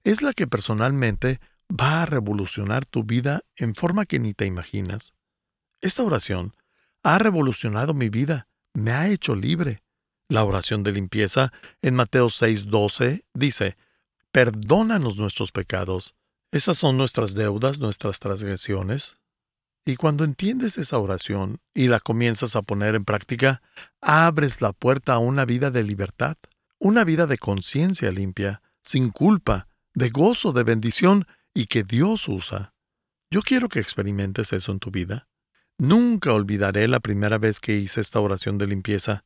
es 0.03 0.23
la 0.23 0.33
que 0.33 0.47
personalmente 0.47 1.41
va 1.69 2.03
a 2.03 2.07
revolucionar 2.07 2.87
tu 2.87 3.05
vida 3.05 3.43
en 3.57 3.75
forma 3.75 4.07
que 4.07 4.19
ni 4.19 4.35
te 4.35 4.47
imaginas. 4.47 5.15
Esta 5.81 6.03
oración 6.03 6.55
ha 7.03 7.19
revolucionado 7.19 7.95
mi 7.95 8.09
vida, 8.09 8.49
me 8.73 8.93
ha 8.93 9.09
hecho 9.09 9.35
libre. 9.35 9.83
La 10.29 10.45
oración 10.45 10.83
de 10.83 10.93
limpieza 10.93 11.53
en 11.83 11.95
Mateo 11.95 12.29
6:12 12.29 13.25
dice, 13.35 13.77
Perdónanos 14.33 15.19
nuestros 15.19 15.53
pecados. 15.53 16.15
Esas 16.51 16.79
son 16.79 16.97
nuestras 16.97 17.35
deudas, 17.35 17.79
nuestras 17.79 18.21
transgresiones. 18.21 19.17
Y 19.85 19.97
cuando 19.97 20.25
entiendes 20.25 20.79
esa 20.79 20.99
oración 20.99 21.61
y 21.75 21.89
la 21.89 22.01
comienzas 22.01 22.57
a 22.57 22.63
poner 22.63 22.95
en 22.95 23.05
práctica, 23.05 23.61
abres 24.01 24.63
la 24.63 24.73
puerta 24.73 25.15
a 25.15 25.19
una 25.19 25.45
vida 25.45 25.71
de 25.71 25.83
libertad, 25.83 26.37
una 26.79 27.05
vida 27.05 27.27
de 27.27 27.37
conciencia 27.37 28.11
limpia, 28.11 28.63
sin 28.83 29.11
culpa, 29.11 29.69
de 29.95 30.09
gozo, 30.09 30.53
de 30.53 30.65
bendición 30.65 31.27
y 31.53 31.67
que 31.67 31.83
Dios 31.83 32.29
usa. 32.29 32.75
Yo 33.31 33.43
quiero 33.43 33.69
que 33.69 33.81
experimentes 33.81 34.53
eso 34.53 34.73
en 34.73 34.79
tu 34.79 34.91
vida. 34.91 35.29
Nunca 35.79 36.33
olvidaré 36.33 36.89
la 36.89 37.01
primera 37.01 37.37
vez 37.37 37.61
que 37.61 37.77
hice 37.77 38.01
esta 38.01 38.21
oración 38.21 38.59
de 38.59 38.67
limpieza. 38.67 39.25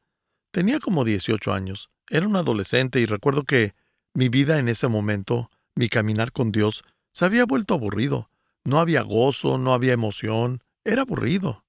Tenía 0.51 0.81
como 0.81 1.05
18 1.05 1.53
años, 1.53 1.91
era 2.11 2.27
un 2.27 2.37
adolescente 2.37 3.01
y 3.01 3.07
recuerdo 3.07 3.45
que 3.45 3.75
mi 4.15 4.29
vida 4.29 4.59
en 4.59 4.69
ese 4.69 4.89
momento, 4.89 5.51
mi 5.77 5.89
caminar 5.89 6.33
con 6.33 6.51
Dios, 6.51 6.85
se 7.13 7.25
había 7.25 7.45
vuelto 7.45 7.75
aburrido. 7.75 8.31
No 8.65 8.81
había 8.81 9.03
gozo, 9.03 9.59
no 9.59 9.75
había 9.75 9.93
emoción, 9.93 10.63
era 10.85 11.03
aburrido. 11.03 11.65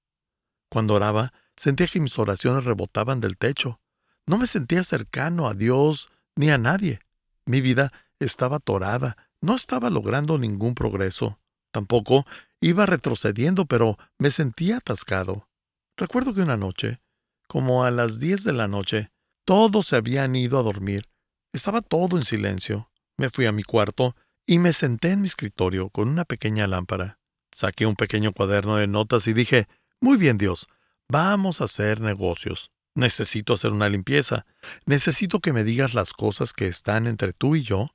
Cuando 0.70 0.94
oraba, 0.94 1.32
sentía 1.56 1.86
que 1.86 2.00
mis 2.00 2.18
oraciones 2.18 2.64
rebotaban 2.64 3.20
del 3.20 3.36
techo. 3.36 3.80
No 4.26 4.38
me 4.38 4.46
sentía 4.46 4.84
cercano 4.84 5.48
a 5.48 5.54
Dios 5.54 6.08
ni 6.36 6.50
a 6.50 6.58
nadie. 6.58 7.00
Mi 7.46 7.60
vida 7.60 7.92
estaba 8.18 8.56
atorada, 8.56 9.16
no 9.40 9.56
estaba 9.56 9.90
logrando 9.90 10.38
ningún 10.38 10.74
progreso. 10.74 11.40
Tampoco 11.72 12.26
iba 12.60 12.86
retrocediendo, 12.86 13.66
pero 13.66 13.98
me 14.18 14.30
sentía 14.30 14.78
atascado. 14.78 15.48
Recuerdo 15.96 16.34
que 16.34 16.42
una 16.42 16.56
noche, 16.56 17.00
como 17.46 17.84
a 17.84 17.90
las 17.90 18.20
diez 18.20 18.44
de 18.44 18.52
la 18.52 18.68
noche, 18.68 19.10
todos 19.44 19.88
se 19.88 19.96
habían 19.96 20.36
ido 20.36 20.58
a 20.58 20.62
dormir. 20.62 21.08
Estaba 21.52 21.80
todo 21.80 22.16
en 22.16 22.24
silencio. 22.24 22.90
Me 23.16 23.30
fui 23.30 23.46
a 23.46 23.52
mi 23.52 23.62
cuarto 23.62 24.14
y 24.50 24.58
me 24.58 24.72
senté 24.72 25.12
en 25.12 25.20
mi 25.20 25.28
escritorio 25.28 25.90
con 25.90 26.08
una 26.08 26.24
pequeña 26.24 26.66
lámpara. 26.66 27.20
Saqué 27.52 27.86
un 27.86 27.94
pequeño 27.94 28.32
cuaderno 28.32 28.74
de 28.74 28.88
notas 28.88 29.28
y 29.28 29.32
dije, 29.32 29.68
Muy 30.00 30.16
bien, 30.16 30.38
Dios, 30.38 30.66
vamos 31.08 31.60
a 31.60 31.66
hacer 31.66 32.00
negocios. 32.00 32.72
Necesito 32.96 33.54
hacer 33.54 33.70
una 33.70 33.88
limpieza. 33.88 34.46
Necesito 34.86 35.38
que 35.38 35.52
me 35.52 35.62
digas 35.62 35.94
las 35.94 36.12
cosas 36.12 36.52
que 36.52 36.66
están 36.66 37.06
entre 37.06 37.32
tú 37.32 37.54
y 37.54 37.62
yo 37.62 37.94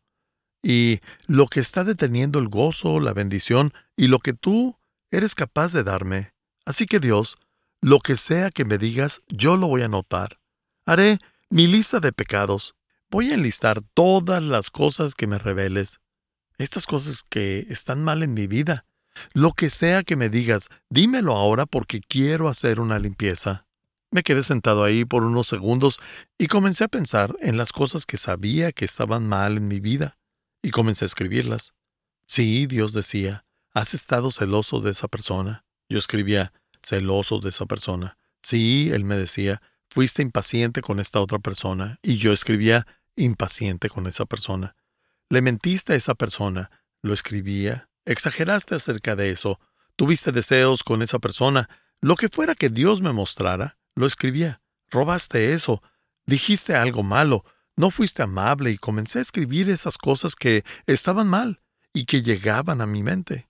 y 0.64 1.02
lo 1.28 1.48
que 1.48 1.60
está 1.60 1.84
deteniendo 1.84 2.40
el 2.40 2.48
gozo, 2.48 3.02
la 3.02 3.12
bendición 3.12 3.74
y 3.98 4.08
lo 4.08 4.20
que 4.20 4.32
tú 4.32 4.80
eres 5.12 5.36
capaz 5.36 5.74
de 5.74 5.84
darme. 5.84 6.32
Así 6.66 6.86
que 6.86 7.02
Dios, 7.02 7.36
lo 7.82 8.00
que 8.00 8.16
sea 8.16 8.50
que 8.50 8.64
me 8.64 8.78
digas, 8.78 9.24
yo 9.28 9.58
lo 9.58 9.68
voy 9.68 9.82
a 9.82 9.86
anotar. 9.86 10.40
Haré 10.86 11.20
mi 11.50 11.68
lista 11.68 12.00
de 12.00 12.14
pecados. 12.14 12.76
Voy 13.10 13.32
a 13.32 13.34
enlistar 13.34 13.82
todas 13.94 14.42
las 14.42 14.70
cosas 14.70 15.16
que 15.16 15.28
me 15.28 15.38
reveles. 15.38 16.00
Estas 16.58 16.86
cosas 16.86 17.24
que 17.24 17.66
están 17.70 18.04
mal 18.04 18.24
en 18.24 18.34
mi 18.34 18.48
vida. 18.48 18.86
Lo 19.34 19.52
que 19.52 19.70
sea 19.70 20.04
que 20.04 20.16
me 20.16 20.30
digas, 20.30 20.70
dímelo 20.90 21.34
ahora 21.34 21.66
porque 21.66 22.02
quiero 22.02 22.50
hacer 22.50 22.80
una 22.80 23.00
limpieza. 23.00 23.66
Me 24.12 24.24
quedé 24.24 24.44
sentado 24.44 24.84
ahí 24.84 25.04
por 25.04 25.24
unos 25.24 25.48
segundos 25.48 26.00
y 26.38 26.48
comencé 26.48 26.86
a 26.86 26.90
pensar 26.90 27.36
en 27.42 27.58
las 27.58 27.72
cosas 27.72 28.06
que 28.06 28.18
sabía 28.18 28.72
que 28.72 28.86
estaban 28.86 29.28
mal 29.28 29.58
en 29.58 29.68
mi 29.68 29.80
vida 29.80 30.18
y 30.62 30.72
comencé 30.72 31.06
a 31.06 31.08
escribirlas. 31.08 31.74
Sí, 32.28 32.66
Dios 32.66 32.94
decía, 32.94 33.46
has 33.74 33.94
estado 33.94 34.32
celoso 34.32 34.80
de 34.80 34.92
esa 34.92 35.08
persona. 35.08 35.66
Yo 35.90 36.00
escribía, 36.00 36.54
celoso 36.82 37.40
de 37.40 37.50
esa 37.50 37.66
persona. 37.66 38.18
Sí, 38.42 38.90
él 38.94 39.04
me 39.04 39.18
decía, 39.18 39.62
fuiste 39.90 40.22
impaciente 40.22 40.82
con 40.82 41.00
esta 41.00 41.20
otra 41.20 41.40
persona. 41.40 42.00
Y 42.02 42.18
yo 42.18 42.32
escribía, 42.32 42.88
impaciente 43.16 43.90
con 43.90 44.08
esa 44.08 44.26
persona. 44.26 44.76
Le 45.30 45.42
mentiste 45.42 45.94
a 45.94 45.96
esa 45.96 46.16
persona. 46.16 46.72
Lo 47.02 47.14
escribía. 47.14 47.90
Exageraste 48.06 48.76
acerca 48.76 49.16
de 49.16 49.32
eso. 49.32 49.60
Tuviste 49.96 50.32
deseos 50.32 50.84
con 50.84 51.02
esa 51.02 51.20
persona. 51.20 51.70
Lo 52.02 52.16
que 52.16 52.30
fuera 52.30 52.56
que 52.56 52.70
Dios 52.70 53.02
me 53.02 53.14
mostrara, 53.14 53.78
lo 53.96 54.06
escribía. 54.06 54.62
Robaste 54.90 55.54
eso. 55.54 55.82
Dijiste 56.26 56.76
algo 56.76 57.04
malo 57.04 57.46
no 57.78 57.92
fuiste 57.92 58.24
amable 58.24 58.72
y 58.72 58.78
comencé 58.78 59.20
a 59.20 59.22
escribir 59.22 59.70
esas 59.70 59.98
cosas 59.98 60.36
que 60.36 60.64
estaban 60.86 61.28
mal 61.28 61.62
y 61.94 62.06
que 62.06 62.22
llegaban 62.22 62.82
a 62.82 62.86
mi 62.86 63.04
mente. 63.04 63.50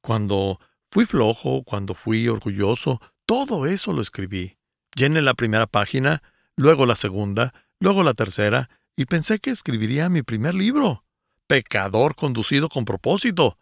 Cuando 0.00 0.58
fui 0.90 1.06
flojo, 1.06 1.62
cuando 1.62 1.94
fui 1.94 2.28
orgulloso, 2.28 3.00
todo 3.24 3.66
eso 3.66 3.92
lo 3.92 4.02
escribí. 4.02 4.58
Llené 4.96 5.22
la 5.22 5.34
primera 5.34 5.66
página, 5.66 6.22
luego 6.56 6.86
la 6.86 6.96
segunda, 6.96 7.54
luego 7.78 8.02
la 8.02 8.14
tercera, 8.14 8.68
y 8.96 9.06
pensé 9.06 9.38
que 9.38 9.50
escribiría 9.50 10.08
mi 10.08 10.22
primer 10.22 10.54
libro. 10.54 11.04
Pecador 11.46 12.14
conducido 12.14 12.68
con 12.68 12.84
propósito. 12.84 13.58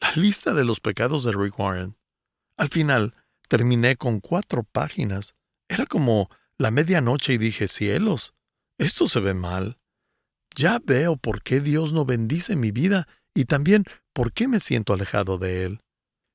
La 0.00 0.12
lista 0.12 0.54
de 0.54 0.64
los 0.64 0.80
pecados 0.80 1.24
de 1.24 1.32
Rick 1.32 1.58
Warren. 1.58 1.96
Al 2.56 2.68
final, 2.68 3.14
terminé 3.48 3.96
con 3.96 4.20
cuatro 4.20 4.62
páginas. 4.62 5.34
Era 5.68 5.86
como 5.86 6.30
la 6.56 6.70
medianoche 6.70 7.34
y 7.34 7.38
dije, 7.38 7.68
cielos, 7.68 8.34
esto 8.78 9.08
se 9.08 9.20
ve 9.20 9.34
mal. 9.34 9.78
Ya 10.56 10.80
veo 10.84 11.16
por 11.16 11.42
qué 11.42 11.60
Dios 11.60 11.92
no 11.92 12.04
bendice 12.04 12.56
mi 12.56 12.70
vida 12.70 13.06
y 13.34 13.44
también 13.44 13.84
por 14.12 14.32
qué 14.32 14.48
me 14.48 14.60
siento 14.60 14.92
alejado 14.92 15.38
de 15.38 15.64
Él. 15.64 15.80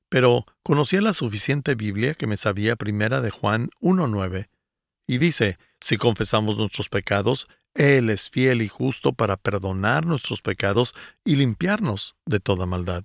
Pero 0.08 0.46
conocía 0.62 1.00
la 1.00 1.12
suficiente 1.12 1.74
Biblia 1.74 2.14
que 2.14 2.26
me 2.26 2.36
sabía 2.36 2.76
primera 2.76 3.20
de 3.20 3.30
Juan 3.30 3.68
1.9, 3.80 4.48
y 5.06 5.18
dice, 5.18 5.58
si 5.80 5.96
confesamos 5.96 6.56
nuestros 6.56 6.88
pecados, 6.88 7.48
Él 7.74 8.10
es 8.10 8.30
fiel 8.30 8.62
y 8.62 8.68
justo 8.68 9.12
para 9.12 9.36
perdonar 9.36 10.06
nuestros 10.06 10.42
pecados 10.42 10.94
y 11.24 11.36
limpiarnos 11.36 12.14
de 12.24 12.40
toda 12.40 12.66
maldad. 12.66 13.04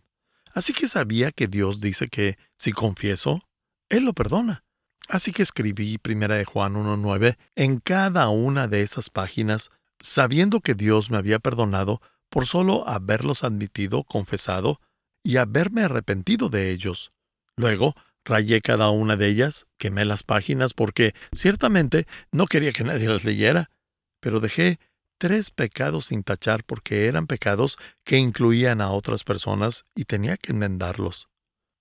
Así 0.53 0.73
que 0.73 0.87
sabía 0.87 1.31
que 1.31 1.47
Dios 1.47 1.79
dice 1.79 2.07
que 2.07 2.37
si 2.55 2.71
confieso, 2.71 3.43
Él 3.89 4.05
lo 4.05 4.13
perdona. 4.13 4.63
Así 5.07 5.31
que 5.31 5.41
escribí 5.41 5.97
Primera 5.97 6.35
de 6.35 6.45
Juan 6.45 6.75
1.9 6.75 7.37
en 7.55 7.79
cada 7.79 8.29
una 8.29 8.67
de 8.67 8.83
esas 8.83 9.09
páginas, 9.09 9.71
sabiendo 9.99 10.61
que 10.61 10.75
Dios 10.75 11.09
me 11.09 11.17
había 11.17 11.39
perdonado 11.39 11.99
por 12.29 12.45
solo 12.45 12.87
haberlos 12.87 13.43
admitido, 13.43 14.03
confesado 14.03 14.79
y 15.23 15.37
haberme 15.37 15.83
arrepentido 15.83 16.49
de 16.49 16.69
ellos. 16.71 17.11
Luego, 17.55 17.95
rayé 18.23 18.61
cada 18.61 18.91
una 18.91 19.15
de 19.15 19.27
ellas, 19.27 19.65
quemé 19.79 20.05
las 20.05 20.23
páginas 20.23 20.75
porque 20.75 21.15
ciertamente 21.33 22.05
no 22.31 22.45
quería 22.45 22.71
que 22.71 22.83
nadie 22.83 23.09
las 23.09 23.23
leyera, 23.23 23.71
pero 24.19 24.39
dejé 24.39 24.79
tres 25.17 25.51
pecados 25.51 26.07
sin 26.07 26.23
tachar 26.23 26.63
porque 26.63 27.07
eran 27.07 27.27
pecados 27.27 27.77
que 28.03 28.17
incluían 28.17 28.81
a 28.81 28.91
otras 28.91 29.23
personas 29.23 29.85
y 29.95 30.05
tenía 30.05 30.37
que 30.37 30.53
enmendarlos. 30.53 31.27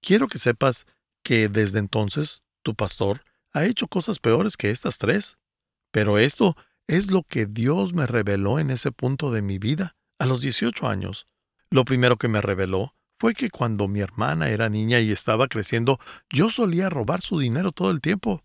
Quiero 0.03 0.29
que 0.29 0.39
sepas 0.39 0.87
que 1.23 1.49
desde 1.49 1.79
entonces 1.79 2.43
tu 2.63 2.75
pastor 2.75 3.23
ha 3.53 3.65
hecho 3.65 3.89
cosas 3.89 4.19
peores 4.19 4.57
que 4.57 4.71
estas 4.71 4.99
tres. 4.99 5.39
Pero 5.91 6.19
esto 6.19 6.57
es 6.87 7.11
lo 7.11 7.23
que 7.23 7.47
Dios 7.47 7.95
me 7.95 8.07
reveló 8.07 8.59
en 8.59 8.71
ese 8.71 8.93
punto 8.93 9.31
de 9.31 9.43
mi 9.43 9.59
vida, 9.59 9.97
a 10.19 10.27
los 10.27 10.41
18 10.41 10.89
años. 10.89 11.27
Lo 11.71 11.85
primero 11.85 12.17
que 12.17 12.29
me 12.29 12.41
reveló 12.41 12.95
fue 13.19 13.35
que 13.35 13.51
cuando 13.51 13.89
mi 13.89 14.01
hermana 14.01 14.49
era 14.49 14.69
niña 14.69 15.01
y 15.01 15.11
estaba 15.11 15.49
creciendo, 15.49 15.99
yo 16.31 16.51
solía 16.51 16.89
robar 16.89 17.21
su 17.21 17.39
dinero 17.39 17.73
todo 17.73 17.91
el 17.91 18.01
tiempo. 18.01 18.43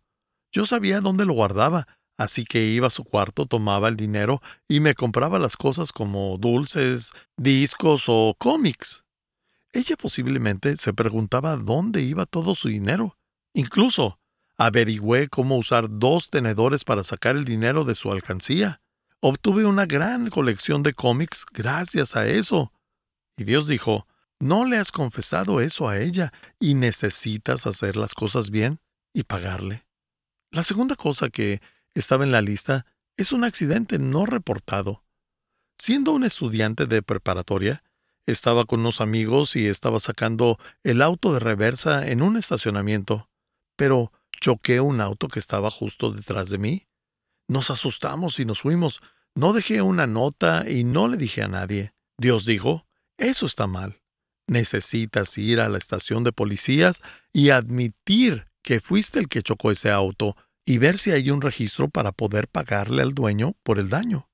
Yo 0.52 0.66
sabía 0.66 1.00
dónde 1.00 1.26
lo 1.26 1.34
guardaba, 1.34 1.88
así 2.18 2.46
que 2.46 2.66
iba 2.66 2.88
a 2.88 2.92
su 2.92 3.04
cuarto, 3.04 3.46
tomaba 3.46 3.88
el 3.90 3.98
dinero 3.98 4.42
y 4.68 4.80
me 4.80 4.96
compraba 4.96 5.40
las 5.40 5.58
cosas 5.58 5.92
como 5.92 6.38
dulces, 6.38 7.12
discos 7.38 8.06
o 8.08 8.36
cómics. 8.38 9.04
Ella 9.72 9.96
posiblemente 9.98 10.78
se 10.78 10.94
preguntaba 10.94 11.56
dónde 11.58 12.02
iba 12.02 12.26
todo 12.26 12.54
su 12.54 12.68
dinero, 12.68 13.18
Incluso 13.54 14.20
averigüé 14.58 15.28
cómo 15.28 15.58
usar 15.58 15.88
dos 15.90 16.30
tenedores 16.30 16.84
para 16.84 17.04
sacar 17.04 17.36
el 17.36 17.46
dinero 17.46 17.84
de 17.84 17.96
su 17.96 18.12
alcancía. 18.12 18.82
Obtuve 19.20 19.66
una 19.66 19.86
gran 19.86 20.30
colección 20.30 20.84
de 20.84 20.94
cómics 20.94 21.46
gracias 21.52 22.16
a 22.16 22.28
eso. 22.28 22.74
Y 23.38 23.46
Dios 23.46 23.68
dijo, 23.68 24.08
no 24.40 24.66
le 24.66 24.78
has 24.78 24.92
confesado 24.92 25.62
eso 25.62 25.88
a 25.88 26.00
ella 26.00 26.34
y 26.60 26.74
necesitas 26.74 27.66
hacer 27.68 27.96
las 27.96 28.14
cosas 28.14 28.50
bien 28.50 28.80
y 29.14 29.24
pagarle. 29.24 29.84
La 30.52 30.64
segunda 30.64 30.96
cosa 30.96 31.30
que 31.30 31.62
estaba 31.94 32.24
en 32.24 32.32
la 32.32 32.42
lista 32.42 32.86
es 33.18 33.32
un 33.32 33.44
accidente 33.44 34.00
no 34.00 34.26
reportado. 34.26 35.04
Siendo 35.78 36.12
un 36.12 36.24
estudiante 36.24 36.86
de 36.86 37.02
preparatoria, 37.02 37.84
estaba 38.26 38.66
con 38.66 38.80
unos 38.80 39.02
amigos 39.02 39.56
y 39.56 39.68
estaba 39.68 40.00
sacando 40.00 40.58
el 40.84 41.02
auto 41.02 41.34
de 41.34 41.40
reversa 41.40 42.08
en 42.08 42.22
un 42.22 42.38
estacionamiento 42.38 43.30
pero 43.76 44.12
choqué 44.40 44.80
un 44.82 45.02
auto 45.02 45.28
que 45.28 45.40
estaba 45.40 45.70
justo 45.72 46.12
detrás 46.12 46.50
de 46.50 46.58
mí. 46.58 46.88
Nos 47.48 47.70
asustamos 47.70 48.40
y 48.40 48.46
nos 48.46 48.62
fuimos. 48.62 49.02
No 49.36 49.54
dejé 49.54 49.82
una 49.82 50.08
nota 50.08 50.70
y 50.70 50.84
no 50.84 51.08
le 51.08 51.18
dije 51.18 51.42
a 51.42 51.48
nadie. 51.48 51.94
Dios 52.18 52.46
dijo, 52.46 52.86
eso 53.18 53.46
está 53.46 53.68
mal. 53.68 54.02
Necesitas 54.48 55.38
ir 55.38 55.60
a 55.60 55.70
la 55.70 55.78
estación 55.78 56.24
de 56.24 56.32
policías 56.32 57.02
y 57.32 57.50
admitir 57.50 58.48
que 58.62 58.80
fuiste 58.80 59.20
el 59.20 59.28
que 59.28 59.42
chocó 59.42 59.72
ese 59.72 59.90
auto 59.90 60.36
y 60.66 60.78
ver 60.78 60.98
si 60.98 61.12
hay 61.12 61.30
un 61.30 61.42
registro 61.42 61.90
para 61.90 62.12
poder 62.12 62.48
pagarle 62.48 63.02
al 63.02 63.14
dueño 63.14 63.54
por 63.64 63.80
el 63.80 63.90
daño. 63.90 64.30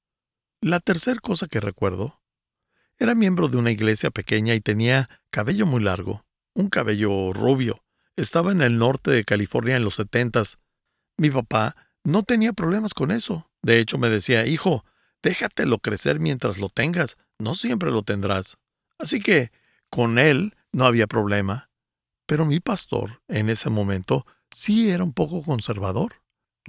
La 0.61 0.79
tercera 0.79 1.19
cosa 1.19 1.47
que 1.47 1.59
recuerdo 1.59 2.21
era 2.97 3.15
miembro 3.15 3.47
de 3.47 3.57
una 3.57 3.71
iglesia 3.71 4.11
pequeña 4.11 4.55
y 4.55 4.59
tenía 4.59 5.09
cabello 5.29 5.65
muy 5.65 5.81
largo, 5.81 6.25
un 6.53 6.69
cabello 6.69 7.31
rubio. 7.33 7.83
Estaba 8.17 8.51
en 8.51 8.61
el 8.61 8.77
norte 8.77 9.11
de 9.11 9.23
California 9.23 9.77
en 9.77 9.85
los 9.85 9.95
setentas. 9.95 10.59
Mi 11.17 11.29
papá 11.29 11.75
no 12.03 12.23
tenía 12.23 12.51
problemas 12.51 12.93
con 12.93 13.11
eso. 13.11 13.49
De 13.61 13.79
hecho, 13.79 13.97
me 13.97 14.09
decía, 14.09 14.45
hijo, 14.45 14.83
déjatelo 15.23 15.79
crecer 15.79 16.19
mientras 16.19 16.57
lo 16.57 16.67
tengas, 16.67 17.17
no 17.39 17.55
siempre 17.55 17.91
lo 17.91 18.03
tendrás. 18.03 18.57
Así 18.97 19.21
que, 19.21 19.51
con 19.89 20.19
él 20.19 20.55
no 20.73 20.85
había 20.85 21.07
problema. 21.07 21.69
Pero 22.25 22.45
mi 22.45 22.59
pastor, 22.59 23.21
en 23.27 23.49
ese 23.49 23.69
momento, 23.69 24.25
sí 24.51 24.89
era 24.89 25.03
un 25.03 25.13
poco 25.13 25.41
conservador. 25.41 26.18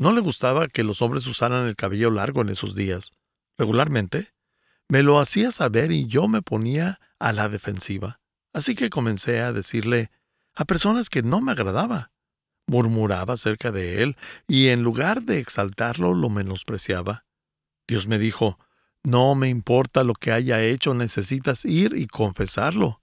No 0.01 0.13
le 0.13 0.23
gustaba 0.23 0.67
que 0.67 0.83
los 0.83 1.03
hombres 1.03 1.27
usaran 1.27 1.69
el 1.69 1.77
cabello 1.77 2.11
largo 2.11 2.41
en 2.41 2.49
esos 2.49 2.75
días. 2.75 3.13
Regularmente, 3.59 4.29
me 4.89 5.03
lo 5.03 5.21
hacía 5.21 5.51
saber 5.51 5.93
y 5.93 6.07
yo 6.07 6.27
me 6.27 6.41
ponía 6.41 6.99
a 7.19 7.35
la 7.35 7.51
defensiva. 7.51 8.19
Así 8.55 8.75
que 8.75 8.89
comencé 8.89 9.43
a 9.43 9.53
decirle 9.53 10.11
a 10.55 10.65
personas 10.65 11.11
que 11.11 11.21
no 11.23 11.43
me 11.43 11.53
agradaba. 11.53 12.13
Murmuraba 12.67 13.35
acerca 13.35 13.73
de 13.73 14.03
él 14.03 14.17
y 14.49 14.69
en 14.69 14.83
lugar 14.83 15.23
de 15.25 15.39
exaltarlo 15.39 16.15
lo 16.15 16.31
menospreciaba. 16.31 17.27
Dios 17.87 18.09
me 18.09 18.19
dijo, 18.19 18.59
no 19.05 19.35
me 19.35 19.51
importa 19.51 20.03
lo 20.03 20.15
que 20.15 20.33
haya 20.33 20.63
hecho, 20.63 20.95
necesitas 20.95 21.67
ir 21.67 21.93
y 21.95 22.07
confesarlo. 22.07 23.03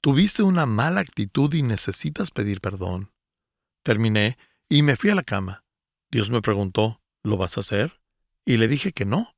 Tuviste 0.00 0.42
una 0.42 0.64
mala 0.64 1.00
actitud 1.02 1.52
y 1.52 1.62
necesitas 1.62 2.30
pedir 2.30 2.62
perdón. 2.62 3.12
Terminé 3.82 4.38
y 4.70 4.80
me 4.80 4.96
fui 4.96 5.10
a 5.10 5.14
la 5.14 5.24
cama. 5.24 5.66
Dios 6.10 6.30
me 6.30 6.40
preguntó, 6.40 7.02
¿lo 7.22 7.36
vas 7.36 7.56
a 7.56 7.60
hacer? 7.60 8.00
Y 8.44 8.56
le 8.56 8.68
dije 8.68 8.92
que 8.92 9.04
no. 9.04 9.34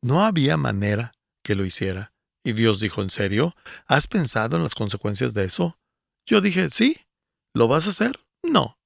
No 0.00 0.24
había 0.24 0.56
manera 0.56 1.12
que 1.42 1.54
lo 1.54 1.64
hiciera. 1.64 2.14
Y 2.42 2.52
Dios 2.52 2.80
dijo, 2.80 3.02
¿en 3.02 3.10
serio? 3.10 3.54
¿Has 3.86 4.06
pensado 4.06 4.56
en 4.56 4.62
las 4.62 4.74
consecuencias 4.74 5.34
de 5.34 5.44
eso? 5.44 5.78
Yo 6.24 6.40
dije, 6.40 6.70
sí. 6.70 6.96
¿Lo 7.52 7.68
vas 7.68 7.86
a 7.86 7.90
hacer? 7.90 8.26
No. 8.42 8.78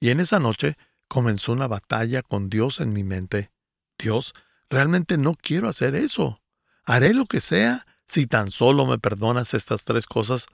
Y 0.00 0.10
en 0.10 0.20
esa 0.20 0.38
noche 0.38 0.76
comenzó 1.08 1.52
una 1.52 1.66
batalla 1.66 2.22
con 2.22 2.48
Dios 2.50 2.80
en 2.80 2.92
mi 2.92 3.04
mente. 3.04 3.50
Dios, 3.98 4.32
realmente 4.68 5.18
no 5.18 5.34
quiero 5.34 5.68
hacer 5.68 5.94
eso. 5.94 6.40
Haré 6.84 7.14
lo 7.14 7.26
que 7.26 7.40
sea 7.40 7.86
si 8.06 8.26
tan 8.26 8.50
solo 8.50 8.86
me 8.86 8.98
perdonas 8.98 9.54
estas 9.54 9.84
tres 9.84 10.06
cosas. 10.06 10.46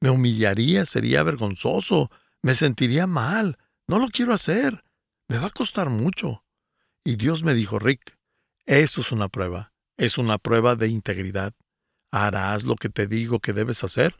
Me 0.00 0.10
humillaría, 0.10 0.86
sería 0.86 1.22
vergonzoso, 1.22 2.10
me 2.42 2.54
sentiría 2.54 3.06
mal. 3.06 3.58
No 3.86 3.98
lo 3.98 4.08
quiero 4.08 4.32
hacer. 4.34 4.84
Me 5.28 5.36
va 5.36 5.48
a 5.48 5.50
costar 5.50 5.90
mucho. 5.90 6.42
Y 7.04 7.16
Dios 7.16 7.44
me 7.44 7.52
dijo, 7.52 7.78
Rick, 7.78 8.16
esto 8.64 9.02
es 9.02 9.12
una 9.12 9.28
prueba. 9.28 9.74
Es 9.98 10.16
una 10.16 10.38
prueba 10.38 10.74
de 10.74 10.88
integridad. 10.88 11.52
¿Harás 12.10 12.64
lo 12.64 12.76
que 12.76 12.88
te 12.88 13.06
digo 13.06 13.38
que 13.38 13.52
debes 13.52 13.84
hacer? 13.84 14.16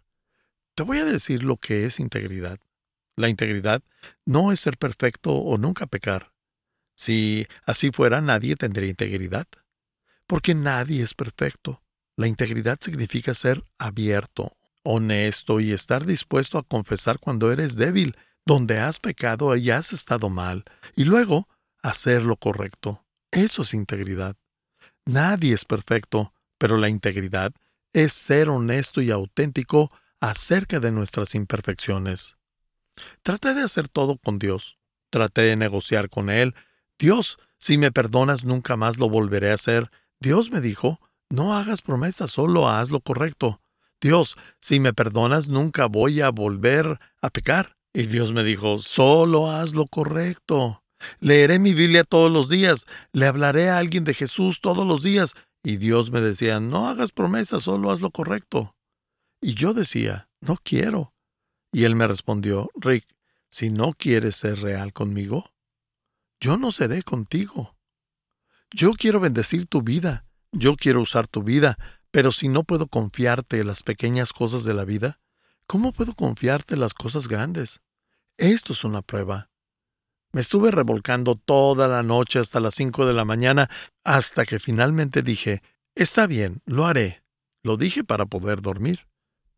Te 0.75 0.83
voy 0.83 0.99
a 0.99 1.07
decir 1.07 1.43
lo 1.43 1.57
que 1.57 1.85
es 1.85 1.99
integridad. 1.99 2.59
La 3.17 3.31
integridad 3.31 3.83
no 4.27 4.53
es 4.53 4.61
ser 4.61 4.77
perfecto 4.77 5.35
o 5.35 5.57
nunca 5.57 5.87
pecar. 5.87 6.33
Si 6.95 7.47
así 7.65 7.91
fuera, 7.91 8.21
nadie 8.21 8.57
tendría 8.57 8.91
integridad. 8.91 9.47
Porque 10.27 10.55
nadie 10.55 11.03
es 11.03 11.15
perfecto. 11.15 11.83
La 12.17 12.27
integridad 12.27 12.79
significa 12.81 13.33
ser 13.33 13.65
abierto, 13.79 14.57
honesto 14.83 15.61
y 15.61 15.73
estar 15.73 16.05
dispuesto 16.05 16.59
a 16.59 16.65
confesar 16.65 17.19
cuando 17.19 17.51
eres 17.51 17.77
débil, 17.77 18.15
donde 18.49 18.79
has 18.79 18.99
pecado 18.99 19.55
y 19.57 19.71
has 19.71 19.93
estado 19.93 20.31
mal, 20.31 20.65
y 20.97 21.05
luego 21.05 21.49
hacer 21.83 22.23
lo 22.23 22.37
correcto. 22.37 23.05
Eso 23.31 23.61
es 23.61 23.75
integridad. 23.75 24.37
Nadie 25.05 25.53
es 25.53 25.67
perfecto, 25.67 26.33
pero 26.57 26.79
la 26.79 26.89
integridad 26.89 27.53
es 27.93 28.15
ser 28.15 28.49
honesto 28.49 29.03
y 29.03 29.11
auténtico 29.11 29.91
acerca 30.19 30.81
de 30.81 30.93
nuestras 30.93 31.35
imperfecciones. 31.35 32.39
Traté 33.23 33.53
de 33.53 33.65
hacer 33.65 33.87
todo 33.87 34.17
con 34.17 34.39
Dios. 34.39 34.79
Traté 35.11 35.43
de 35.43 35.57
negociar 35.57 36.09
con 36.09 36.31
Él. 36.31 36.55
Dios, 36.99 37.37
si 37.59 37.77
me 37.77 37.93
perdonas, 37.93 38.45
nunca 38.45 38.77
más 38.77 38.97
lo 38.97 39.11
volveré 39.11 39.51
a 39.51 39.57
hacer. 39.57 39.91
Dios 40.21 40.51
me 40.51 40.63
dijo, 40.63 41.03
no 41.29 41.55
hagas 41.55 41.83
promesas, 41.83 42.31
solo 42.31 42.67
haz 42.67 42.89
lo 42.89 43.01
correcto. 43.01 43.61
Dios, 44.01 44.37
si 44.59 44.81
me 44.81 44.95
perdonas, 44.95 45.49
nunca 45.49 45.85
voy 45.85 46.23
a 46.23 46.31
volver 46.31 46.99
a 47.21 47.29
pecar. 47.29 47.78
Y 47.99 48.07
Dios 48.07 48.31
me 48.31 48.45
dijo, 48.45 48.79
solo 48.79 49.51
haz 49.51 49.75
lo 49.75 49.85
correcto. 49.85 50.85
Leeré 51.19 51.59
mi 51.59 51.75
Biblia 51.75 52.05
todos 52.05 52.31
los 52.31 52.49
días, 52.49 52.87
le 53.13 53.27
hablaré 53.27 53.71
a 53.71 53.79
alguien 53.79 54.05
de 54.05 54.15
Jesús 54.15 54.61
todos 54.61 54.87
los 54.87 55.03
días. 55.03 55.35
Y 55.65 55.79
Dios 55.79 56.13
me 56.13 56.21
decía, 56.21 56.61
no 56.61 56.89
hagas 56.89 57.11
promesas, 57.11 57.65
solo 57.65 57.91
haz 57.91 58.01
lo 58.01 58.13
correcto. 58.13 58.77
Y 59.41 59.55
yo 59.55 59.75
decía, 59.75 60.29
no 60.41 60.57
quiero. 60.63 61.13
Y 61.73 61.83
él 61.83 61.97
me 61.97 62.07
respondió, 62.07 62.71
Rick, 62.77 63.05
si 63.51 63.69
no 63.69 63.93
quieres 63.95 64.37
ser 64.37 64.61
real 64.61 64.93
conmigo, 64.93 65.51
yo 66.39 66.57
no 66.57 66.71
seré 66.71 67.03
contigo. 67.03 67.77
Yo 68.71 68.93
quiero 68.93 69.19
bendecir 69.19 69.67
tu 69.67 69.83
vida, 69.83 70.25
yo 70.53 70.77
quiero 70.77 71.01
usar 71.01 71.27
tu 71.27 71.43
vida, 71.43 71.77
pero 72.13 72.31
si 72.31 72.47
no 72.47 72.63
puedo 72.63 72.87
confiarte 72.87 73.59
en 73.59 73.67
las 73.67 73.83
pequeñas 73.83 74.33
cosas 74.33 74.63
de 74.63 74.75
la 74.75 74.85
vida, 74.85 75.19
¿cómo 75.67 75.93
puedo 75.93 76.15
confiarte 76.15 76.75
en 76.75 76.81
las 76.81 76.95
cosas 76.95 77.27
grandes? 77.27 77.81
Esto 78.39 78.73
es 78.73 78.85
una 78.85 79.03
prueba. 79.03 79.51
Me 80.33 80.41
estuve 80.41 80.71
revolcando 80.71 81.35
toda 81.35 81.89
la 81.89 82.05
noche 82.05 82.39
hasta 82.39 82.61
las 82.61 82.77
cinco 82.77 83.05
de 83.05 83.13
la 83.13 83.25
mañana, 83.25 83.69
hasta 84.05 84.47
que 84.47 84.61
finalmente 84.61 85.23
dije, 85.23 85.61
está 85.97 86.29
bien, 86.29 86.63
lo 86.65 86.87
haré. 86.87 87.25
Lo 87.65 87.77
dije 87.77 88.05
para 88.05 88.27
poder 88.27 88.63
dormir. 88.63 89.09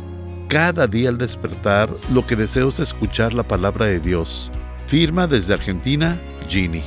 Cada 0.48 0.86
día 0.86 1.08
al 1.08 1.18
despertar, 1.18 1.90
lo 2.12 2.24
que 2.26 2.36
deseo 2.36 2.68
es 2.68 2.78
escuchar 2.78 3.34
la 3.34 3.42
palabra 3.46 3.86
de 3.86 3.98
Dios. 4.00 4.50
Firma 4.86 5.26
desde 5.26 5.54
Argentina, 5.54 6.20
Ginny. 6.48 6.82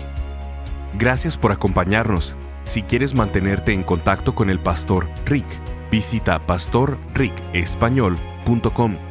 Gracias 0.97 1.37
por 1.37 1.51
acompañarnos. 1.51 2.35
Si 2.63 2.83
quieres 2.83 3.13
mantenerte 3.13 3.73
en 3.73 3.83
contacto 3.83 4.33
con 4.33 4.49
el 4.49 4.59
pastor 4.59 5.09
Rick, 5.25 5.45
visita 5.91 6.45
pastorricespañol.com 6.45 9.10